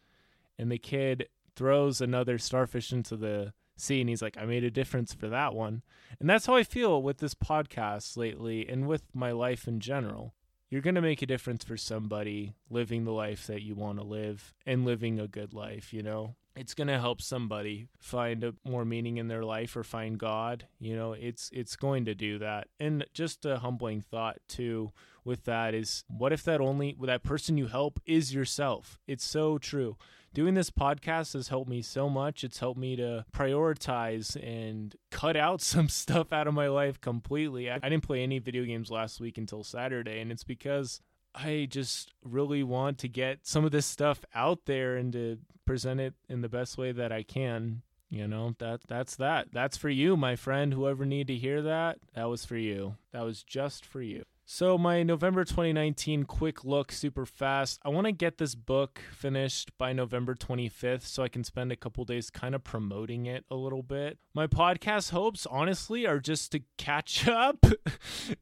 And 0.59 0.71
the 0.71 0.79
kid 0.79 1.29
throws 1.55 2.01
another 2.01 2.39
starfish 2.39 2.93
into 2.93 3.17
the 3.17 3.53
sea 3.77 4.01
and 4.01 4.09
he's 4.09 4.23
like, 4.23 4.37
I 4.39 4.45
made 4.45 4.65
a 4.65 4.71
difference 4.71 5.13
for 5.13 5.29
that 5.29 5.55
one. 5.55 5.83
And 6.21 6.29
that's 6.31 6.47
how 6.47 6.55
I 6.55 6.63
feel 6.63 7.03
with 7.03 7.19
this 7.19 7.35
podcast 7.35 8.17
lately 8.17 8.69
and 8.69 8.87
with 8.87 9.03
my 9.13 9.33
life 9.33 9.67
in 9.67 9.81
general. 9.81 10.35
You're 10.73 10.81
going 10.81 10.95
to 10.95 11.03
make 11.03 11.21
a 11.21 11.27
difference 11.27 11.65
for 11.65 11.77
somebody 11.77 12.55
living 12.71 13.05
the 13.05 13.13
life 13.13 13.47
that 13.47 13.61
you 13.61 13.75
want 13.75 13.99
to 13.99 14.05
live 14.05 14.55
and 14.65 14.87
living 14.87 15.21
a 15.21 15.29
good 15.29 15.53
life, 15.53 15.93
you 15.93 16.03
know? 16.03 16.35
it's 16.55 16.75
going 16.75 16.89
to 16.89 16.99
help 16.99 17.23
somebody 17.23 17.89
find 17.99 18.45
a 18.45 18.55
more 18.65 18.85
meaning 18.85 19.17
in 19.17 19.29
their 19.29 19.45
life 19.45 19.77
or 19.77 19.83
find 19.83 20.19
God. 20.19 20.67
You 20.79 20.97
know, 20.97 21.13
it's 21.13 21.51
it's 21.53 21.77
going 21.77 22.05
to 22.07 22.15
do 22.15 22.39
that. 22.39 22.69
And 22.79 23.07
just 23.15 23.45
a 23.45 23.59
humbling 23.59 24.03
thought 24.03 24.39
too 24.49 24.93
with 25.25 25.45
that 25.45 25.75
is 25.75 26.05
what 26.09 26.33
if 26.33 26.43
that 26.45 26.61
only 26.61 26.97
that 27.03 27.23
person 27.23 27.57
you 27.57 27.69
help 27.69 28.01
is 28.07 28.35
yourself? 28.35 28.99
It's 29.07 29.25
so 29.25 29.59
true. 29.59 29.97
Doing 30.35 30.55
this 30.55 30.71
podcast 30.71 31.35
has 31.35 31.49
helped 31.49 31.69
me 31.69 31.83
so 31.83 32.09
much. 32.09 32.43
It's 32.43 32.59
helped 32.59 32.81
me 32.81 32.97
to 32.97 33.27
prioritize 33.35 34.35
and 34.43 34.95
cut 35.11 35.37
out 35.37 35.61
some 35.61 35.89
stuff 35.89 36.33
out 36.33 36.47
of 36.47 36.55
my 36.55 36.69
life 36.69 37.01
completely. 37.01 37.71
I, 37.71 37.79
didn't 37.79 38.05
play 38.07 38.23
any 38.23 38.39
video 38.39 38.65
games 38.65 38.91
last 38.91 39.21
week 39.21 39.37
until 39.37 39.63
Saturday, 39.63 40.21
and 40.21 40.33
it's 40.33 40.45
because 40.45 41.01
I 41.35 41.67
just 41.71 42.13
really 42.25 42.63
want 42.63 42.99
to 42.99 43.09
get 43.09 43.41
some 43.43 43.65
of 43.65 43.73
this 43.73 43.87
stuff 43.87 44.25
out 44.35 44.61
there 44.65 44.97
and 44.97 45.13
to 45.13 45.39
present 45.67 46.01
it 46.01 46.15
in 46.29 46.41
the 46.41 46.49
best 46.49 46.79
way 46.79 46.93
that 46.93 47.13
I 47.13 47.23
can. 47.23 47.83
You 48.09 48.29
know, 48.29 48.55
that 48.59 48.81
that's 48.87 49.17
that. 49.17 49.49
That's 49.53 49.79
for 49.79 49.89
you, 49.89 50.19
my 50.19 50.37
friend. 50.37 50.75
Whoever 50.75 51.07
need 51.07 51.29
to 51.29 51.37
hear 51.37 51.63
that, 51.63 51.99
that 52.15 52.29
was 52.29 52.45
for 52.45 52.57
you. 52.57 52.97
That 53.13 53.23
was 53.23 53.43
just 53.43 53.87
for 53.87 54.03
you. 54.03 54.25
So, 54.45 54.77
my 54.77 55.05
November 55.05 55.45
2019 55.45 56.25
quick 56.25 56.65
look, 56.65 56.91
super 56.91 57.25
fast. 57.25 57.81
I 57.85 57.91
want 57.91 58.07
to 58.07 58.13
get 58.13 58.39
this 58.39 58.57
book 58.57 59.01
finished 59.13 59.71
by 59.79 59.93
November 59.93 60.35
25th 60.35 61.03
so 61.03 61.23
I 61.23 61.29
can 61.29 61.45
spend 61.45 61.71
a 61.71 61.77
couple 61.77 62.05
days 62.05 62.29
kind 62.29 62.55
of 62.55 62.65
promoting 62.65 63.27
it 63.27 63.45
a 63.51 63.55
little 63.55 63.85
bit. 63.85 64.19
My 64.35 64.49
podcast 64.49 65.11
hopes, 65.11 65.47
honestly, 65.47 66.07
are 66.07 66.19
just 66.19 66.51
to 66.53 66.61
catch 66.77 67.29
up 67.29 67.65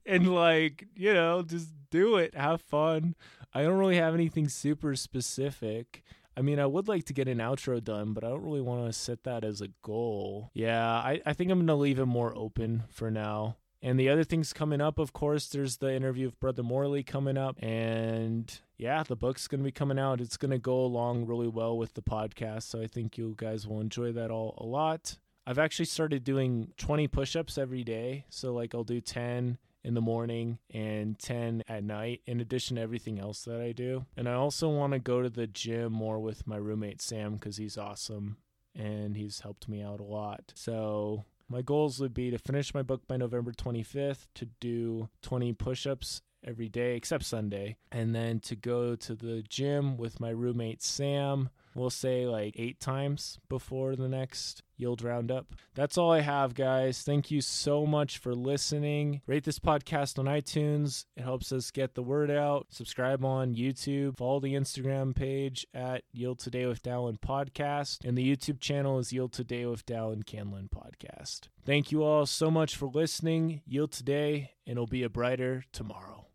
and, 0.06 0.34
like, 0.34 0.86
you 0.96 1.12
know, 1.12 1.42
just 1.42 1.68
do 1.90 2.16
it, 2.16 2.34
have 2.34 2.62
fun. 2.62 3.14
I 3.52 3.62
don't 3.62 3.78
really 3.78 3.96
have 3.96 4.14
anything 4.14 4.48
super 4.48 4.96
specific. 4.96 6.02
I 6.34 6.40
mean, 6.40 6.58
I 6.58 6.66
would 6.66 6.88
like 6.88 7.04
to 7.04 7.12
get 7.12 7.28
an 7.28 7.38
outro 7.38 7.82
done, 7.84 8.14
but 8.14 8.24
I 8.24 8.30
don't 8.30 8.42
really 8.42 8.62
want 8.62 8.86
to 8.86 8.92
set 8.98 9.24
that 9.24 9.44
as 9.44 9.60
a 9.60 9.68
goal. 9.82 10.50
Yeah, 10.54 10.88
I, 10.88 11.20
I 11.26 11.34
think 11.34 11.50
I'm 11.50 11.58
going 11.58 11.66
to 11.66 11.74
leave 11.74 11.98
it 11.98 12.06
more 12.06 12.34
open 12.34 12.84
for 12.88 13.10
now. 13.10 13.56
And 13.82 13.98
the 13.98 14.10
other 14.10 14.24
things 14.24 14.52
coming 14.52 14.80
up, 14.80 14.98
of 14.98 15.12
course, 15.12 15.46
there's 15.46 15.78
the 15.78 15.94
interview 15.94 16.26
of 16.26 16.38
Brother 16.38 16.62
Morley 16.62 17.02
coming 17.02 17.38
up. 17.38 17.56
And 17.62 18.52
yeah, 18.76 19.02
the 19.02 19.16
book's 19.16 19.48
going 19.48 19.60
to 19.60 19.64
be 19.64 19.72
coming 19.72 19.98
out. 19.98 20.20
It's 20.20 20.36
going 20.36 20.50
to 20.50 20.58
go 20.58 20.80
along 20.80 21.26
really 21.26 21.48
well 21.48 21.76
with 21.78 21.94
the 21.94 22.02
podcast. 22.02 22.64
So 22.64 22.80
I 22.80 22.86
think 22.86 23.16
you 23.16 23.34
guys 23.38 23.66
will 23.66 23.80
enjoy 23.80 24.12
that 24.12 24.30
all 24.30 24.54
a 24.58 24.66
lot. 24.66 25.16
I've 25.46 25.58
actually 25.58 25.86
started 25.86 26.24
doing 26.24 26.72
20 26.76 27.08
push 27.08 27.34
ups 27.34 27.56
every 27.56 27.82
day. 27.82 28.26
So, 28.28 28.52
like, 28.52 28.74
I'll 28.74 28.84
do 28.84 29.00
10 29.00 29.58
in 29.82 29.94
the 29.94 30.00
morning 30.00 30.58
and 30.72 31.18
10 31.18 31.64
at 31.66 31.82
night, 31.82 32.20
in 32.26 32.40
addition 32.40 32.76
to 32.76 32.82
everything 32.82 33.18
else 33.18 33.44
that 33.44 33.60
I 33.60 33.72
do. 33.72 34.04
And 34.16 34.28
I 34.28 34.34
also 34.34 34.68
want 34.68 34.92
to 34.92 34.98
go 34.98 35.22
to 35.22 35.30
the 35.30 35.46
gym 35.46 35.92
more 35.92 36.18
with 36.18 36.46
my 36.46 36.56
roommate 36.56 37.00
Sam 37.00 37.34
because 37.34 37.56
he's 37.56 37.78
awesome 37.78 38.36
and 38.74 39.16
he's 39.16 39.40
helped 39.40 39.68
me 39.68 39.82
out 39.82 40.00
a 40.00 40.04
lot. 40.04 40.52
So 40.54 41.24
my 41.50 41.62
goals 41.62 41.98
would 42.00 42.14
be 42.14 42.30
to 42.30 42.38
finish 42.38 42.72
my 42.72 42.82
book 42.82 43.06
by 43.08 43.16
November 43.16 43.52
25th, 43.52 44.28
to 44.36 44.46
do 44.60 45.08
20 45.22 45.52
push 45.54 45.86
ups 45.86 46.22
every 46.46 46.68
day 46.68 46.96
except 46.96 47.24
Sunday, 47.24 47.76
and 47.90 48.14
then 48.14 48.38
to 48.40 48.54
go 48.54 48.94
to 48.94 49.14
the 49.16 49.42
gym 49.48 49.96
with 49.96 50.20
my 50.20 50.30
roommate 50.30 50.82
Sam 50.82 51.50
we'll 51.74 51.90
say 51.90 52.26
like 52.26 52.54
eight 52.56 52.80
times 52.80 53.38
before 53.48 53.96
the 53.96 54.08
next 54.08 54.62
yield 54.76 55.02
roundup. 55.02 55.54
That's 55.74 55.98
all 55.98 56.10
I 56.10 56.20
have, 56.20 56.54
guys. 56.54 57.02
Thank 57.02 57.30
you 57.30 57.40
so 57.40 57.86
much 57.86 58.18
for 58.18 58.34
listening. 58.34 59.20
Rate 59.26 59.44
this 59.44 59.58
podcast 59.58 60.18
on 60.18 60.24
iTunes, 60.24 61.04
it 61.16 61.22
helps 61.22 61.52
us 61.52 61.70
get 61.70 61.94
the 61.94 62.02
word 62.02 62.30
out. 62.30 62.66
Subscribe 62.70 63.24
on 63.24 63.54
YouTube, 63.54 64.16
follow 64.16 64.40
the 64.40 64.54
Instagram 64.54 65.14
page 65.14 65.66
at 65.74 66.04
Yield 66.12 66.38
Today 66.38 66.66
with 66.66 66.82
Dallin 66.82 67.18
Podcast, 67.20 68.04
and 68.04 68.16
the 68.16 68.36
YouTube 68.36 68.60
channel 68.60 68.98
is 68.98 69.12
Yield 69.12 69.32
Today 69.32 69.66
with 69.66 69.84
Dallin 69.86 70.24
Canlin 70.24 70.68
Podcast. 70.70 71.48
Thank 71.64 71.92
you 71.92 72.02
all 72.02 72.24
so 72.26 72.50
much 72.50 72.76
for 72.76 72.86
listening. 72.86 73.60
Yield 73.66 73.92
today, 73.92 74.52
and 74.66 74.72
it'll 74.72 74.86
be 74.86 75.02
a 75.02 75.10
brighter 75.10 75.64
tomorrow. 75.72 76.29